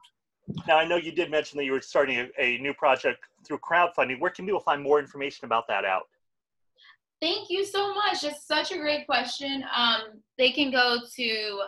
Now, 0.67 0.77
I 0.77 0.87
know 0.87 0.97
you 0.97 1.11
did 1.11 1.31
mention 1.31 1.57
that 1.57 1.65
you 1.65 1.71
were 1.71 1.81
starting 1.81 2.17
a, 2.17 2.29
a 2.39 2.57
new 2.59 2.73
project 2.73 3.19
through 3.47 3.59
crowdfunding. 3.59 4.19
Where 4.19 4.31
can 4.31 4.45
people 4.45 4.59
find 4.59 4.81
more 4.81 4.99
information 4.99 5.45
about 5.45 5.67
that 5.67 5.85
out? 5.85 6.03
Thank 7.21 7.49
you 7.49 7.63
so 7.65 7.93
much. 7.93 8.23
It's 8.23 8.45
such 8.47 8.71
a 8.71 8.77
great 8.77 9.05
question. 9.05 9.63
Um, 9.75 10.21
they 10.37 10.51
can 10.51 10.71
go 10.71 10.99
to 11.15 11.61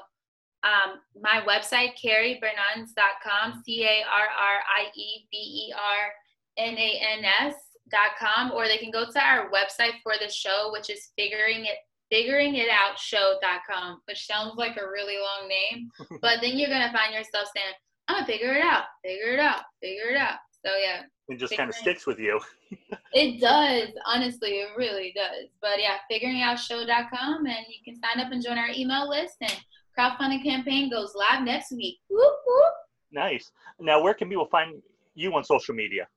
um, 0.63 0.99
my 1.21 1.41
website, 1.47 1.91
carriebernans.com, 2.03 3.63
C 3.65 3.83
A 3.83 4.03
R 4.03 4.27
R 4.27 4.59
I 4.77 4.89
E 4.95 5.27
B 5.31 5.37
E 5.37 5.73
R 5.73 6.11
N 6.57 6.77
A 6.77 7.01
N 7.17 7.25
S.com, 7.25 8.51
or 8.51 8.67
they 8.67 8.77
can 8.77 8.91
go 8.91 9.05
to 9.09 9.19
our 9.23 9.49
website 9.51 10.01
for 10.01 10.13
the 10.19 10.29
show, 10.31 10.69
which 10.71 10.89
is 10.89 11.11
figuring 11.17 11.65
it 11.65 11.77
figuringitoutshow.com, 12.13 14.01
which 14.05 14.27
sounds 14.27 14.53
like 14.55 14.77
a 14.77 14.87
really 14.87 15.15
long 15.17 15.49
name, 15.49 15.89
but 16.21 16.39
then 16.41 16.57
you're 16.57 16.69
gonna 16.69 16.93
find 16.93 17.13
yourself 17.13 17.49
saying, 17.55 17.73
"I'm 18.07 18.17
gonna 18.17 18.27
figure 18.27 18.53
it 18.53 18.63
out, 18.63 18.83
figure 19.03 19.33
it 19.33 19.39
out, 19.39 19.63
figure 19.81 20.09
it 20.11 20.17
out." 20.17 20.37
So 20.65 20.71
yeah, 20.77 21.03
It 21.27 21.39
just 21.39 21.57
kind 21.57 21.69
of 21.69 21.75
sticks 21.75 22.05
with 22.07 22.19
you. 22.19 22.39
it 23.13 23.41
does, 23.41 23.89
honestly, 24.05 24.59
it 24.61 24.69
really 24.77 25.13
does. 25.15 25.49
But 25.61 25.79
yeah, 25.79 25.97
figuringoutshow.com 26.09 27.45
and 27.45 27.65
you 27.67 27.83
can 27.83 27.99
sign 27.99 28.25
up 28.25 28.31
and 28.31 28.41
join 28.41 28.57
our 28.57 28.69
email 28.69 29.09
list 29.09 29.35
and 29.41 29.59
crowdfunding 29.97 30.43
campaign 30.43 30.89
goes 30.89 31.13
live 31.15 31.43
next 31.43 31.71
week. 31.71 31.99
Whoop, 32.09 32.33
whoop. 32.45 32.73
Nice. 33.11 33.51
Now, 33.79 34.01
where 34.01 34.13
can 34.13 34.29
people 34.29 34.47
find 34.47 34.81
you 35.15 35.33
on 35.33 35.43
social 35.43 35.75
media? 35.75 36.07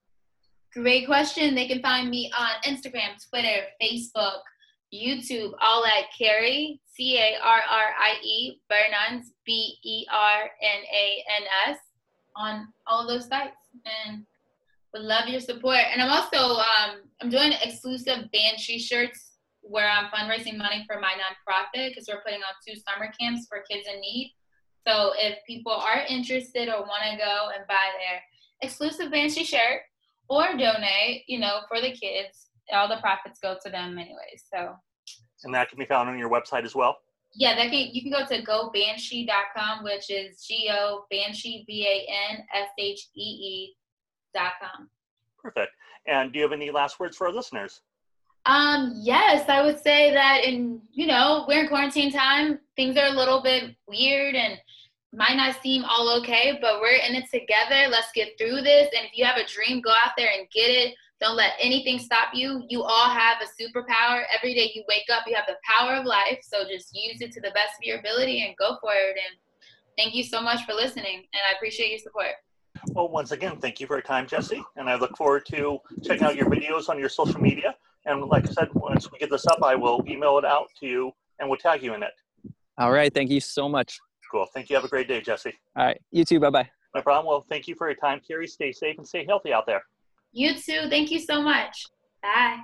Great 0.72 1.06
question. 1.06 1.54
They 1.54 1.68
can 1.68 1.80
find 1.80 2.10
me 2.10 2.30
on 2.38 2.50
Instagram, 2.64 3.16
Twitter, 3.28 3.64
Facebook, 3.80 4.40
YouTube, 4.92 5.52
all 5.60 5.84
at 5.84 6.04
Carrie, 6.16 6.80
C 6.84 7.18
A 7.18 7.36
R 7.42 7.58
R 7.58 7.88
I 7.98 8.18
E, 8.22 8.60
Bernans, 8.70 9.26
B 9.44 9.76
E 9.84 10.06
R 10.12 10.42
N 10.42 10.82
A 10.94 11.24
N 11.40 11.46
S, 11.68 11.78
on 12.36 12.68
all 12.86 13.02
of 13.02 13.08
those 13.08 13.28
sites. 13.28 13.56
And 13.84 14.24
would 14.92 15.02
love 15.02 15.28
your 15.28 15.40
support. 15.40 15.80
And 15.92 16.02
I'm 16.02 16.10
also 16.10 16.60
um, 16.60 17.02
I'm 17.20 17.30
doing 17.30 17.52
exclusive 17.62 18.30
Banshee 18.32 18.78
shirts 18.78 19.36
where 19.68 19.88
I'm 19.88 20.07
fundraising 20.11 20.57
money 20.57 20.85
for 20.87 21.00
my 21.00 21.12
nonprofit 21.12 21.90
because 21.90 22.09
we're 22.09 22.22
putting 22.22 22.40
on 22.40 22.55
two 22.66 22.74
summer 22.81 23.12
camps 23.18 23.46
for 23.48 23.64
kids 23.70 23.87
in 23.92 24.00
need. 24.00 24.35
So 24.87 25.12
if 25.16 25.38
people 25.46 25.72
are 25.72 26.02
interested 26.09 26.68
or 26.68 26.81
want 26.83 27.02
to 27.11 27.16
go 27.16 27.48
and 27.57 27.66
buy 27.66 27.87
their 27.98 28.22
exclusive 28.62 29.11
Banshee 29.11 29.44
shirt 29.44 29.81
or 30.29 30.44
donate, 30.57 31.24
you 31.26 31.38
know, 31.40 31.61
for 31.68 31.81
the 31.81 31.90
kids, 31.92 32.46
all 32.72 32.88
the 32.88 32.98
profits 33.00 33.40
go 33.40 33.57
to 33.64 33.70
them 33.70 33.98
anyways. 33.98 34.44
So 34.52 34.74
And 35.44 35.55
that 35.55 35.68
can 35.68 35.79
be 35.79 35.85
found 35.87 36.09
on 36.09 36.18
your 36.18 36.31
website 36.31 36.64
as 36.64 36.74
well. 36.74 36.96
yeah, 37.35 37.55
that 37.57 37.70
can 37.70 37.88
you 37.92 38.02
can 38.02 38.11
go 38.12 38.24
to 38.26 38.42
gobanshee.com, 38.42 39.85
which 39.85 40.11
is 40.11 40.40
G 40.46 40.70
O 40.72 41.05
Banshee 41.11 41.64
B 41.66 41.87
A 41.87 42.33
N 42.33 42.44
S 42.55 42.68
H 42.79 43.09
E 43.16 43.20
E 43.22 43.76
dot 44.35 44.52
com. 44.61 44.88
Perfect. 45.42 45.72
And 46.07 46.33
do 46.33 46.38
you 46.38 46.44
have 46.44 46.52
any 46.52 46.70
last 46.70 46.98
words 47.00 47.16
for 47.16 47.26
our 47.26 47.33
listeners? 47.33 47.81
Um, 48.46 48.94
yes, 48.96 49.48
I 49.48 49.62
would 49.62 49.80
say 49.80 50.12
that 50.14 50.44
in 50.44 50.80
you 50.92 51.06
know, 51.06 51.44
we're 51.48 51.62
in 51.62 51.68
quarantine 51.68 52.12
time, 52.12 52.61
things 52.76 52.96
are 52.96 53.06
a 53.06 53.11
little 53.11 53.42
bit 53.42 53.74
weird 53.88 54.37
and 54.37 54.59
might 55.12 55.37
not 55.37 55.61
seem 55.62 55.85
all 55.85 56.09
okay, 56.20 56.59
but 56.61 56.80
we're 56.80 57.00
in 57.09 57.14
it 57.14 57.24
together. 57.30 57.90
Let's 57.90 58.12
get 58.14 58.38
through 58.38 58.62
this. 58.62 58.88
And 58.96 59.06
if 59.06 59.16
you 59.16 59.24
have 59.24 59.37
a 59.37 59.46
dream, 59.46 59.80
go 59.80 59.90
out 59.90 60.12
there 60.16 60.30
and 60.37 60.48
get 60.50 60.68
it. 60.68 60.94
Don't 61.20 61.37
let 61.37 61.52
anything 61.61 61.98
stop 61.98 62.28
you. 62.35 62.62
You 62.68 62.82
all 62.82 63.09
have 63.09 63.38
a 63.40 63.62
superpower. 63.62 64.22
Every 64.37 64.54
day 64.54 64.70
you 64.74 64.85
wake 64.88 65.06
up, 65.11 65.24
you 65.26 65.35
have 65.35 65.46
the 65.46 65.56
power 65.68 65.94
of 65.94 66.04
life. 66.04 66.38
So 66.42 66.64
just 66.64 66.94
use 66.94 67.22
it 67.22 67.32
to 67.32 67.40
the 67.40 67.50
best 67.52 67.78
of 67.78 67.82
your 67.82 67.98
ability 67.98 68.44
and 68.46 68.54
go 68.56 68.76
for 68.80 68.92
it. 68.92 69.16
And 69.16 69.38
thank 69.96 70.14
you 70.14 70.22
so 70.22 70.40
much 70.42 70.64
for 70.66 70.74
listening. 70.74 71.24
And 71.32 71.42
I 71.50 71.56
appreciate 71.56 71.90
your 71.90 71.98
support. 71.98 72.32
Well, 72.92 73.09
once 73.09 73.32
again, 73.32 73.59
thank 73.59 73.80
you 73.80 73.87
for 73.87 73.96
your 73.96 74.02
time, 74.02 74.26
Jesse. 74.26 74.62
And 74.76 74.90
I 74.90 74.96
look 74.96 75.16
forward 75.16 75.46
to 75.46 75.78
checking 76.04 76.24
out 76.24 76.37
your 76.37 76.50
videos 76.50 76.90
on 76.90 76.98
your 76.98 77.09
social 77.09 77.40
media. 77.40 77.74
And 78.06 78.22
like 78.26 78.48
I 78.48 78.52
said, 78.52 78.68
once 78.72 79.10
we 79.10 79.18
get 79.18 79.30
this 79.30 79.46
up, 79.46 79.58
I 79.62 79.74
will 79.74 80.02
email 80.08 80.38
it 80.38 80.44
out 80.44 80.68
to 80.80 80.86
you 80.86 81.12
and 81.38 81.48
we'll 81.48 81.58
tag 81.58 81.82
you 81.82 81.94
in 81.94 82.02
it. 82.02 82.12
All 82.78 82.92
right. 82.92 83.12
Thank 83.12 83.30
you 83.30 83.40
so 83.40 83.68
much. 83.68 83.98
Cool. 84.30 84.46
Thank 84.54 84.70
you. 84.70 84.76
Have 84.76 84.84
a 84.84 84.88
great 84.88 85.08
day, 85.08 85.20
Jesse. 85.20 85.52
All 85.76 85.86
right. 85.86 86.00
You 86.10 86.24
too. 86.24 86.40
Bye 86.40 86.50
bye. 86.50 86.70
No 86.94 87.02
problem. 87.02 87.26
Well, 87.26 87.44
thank 87.48 87.68
you 87.68 87.74
for 87.74 87.88
your 87.88 87.96
time, 87.96 88.20
Carrie. 88.26 88.48
Stay 88.48 88.72
safe 88.72 88.96
and 88.98 89.06
stay 89.06 89.24
healthy 89.26 89.52
out 89.52 89.66
there. 89.66 89.82
You 90.32 90.54
too. 90.54 90.88
Thank 90.88 91.10
you 91.10 91.18
so 91.18 91.42
much. 91.42 91.86
Bye. 92.22 92.60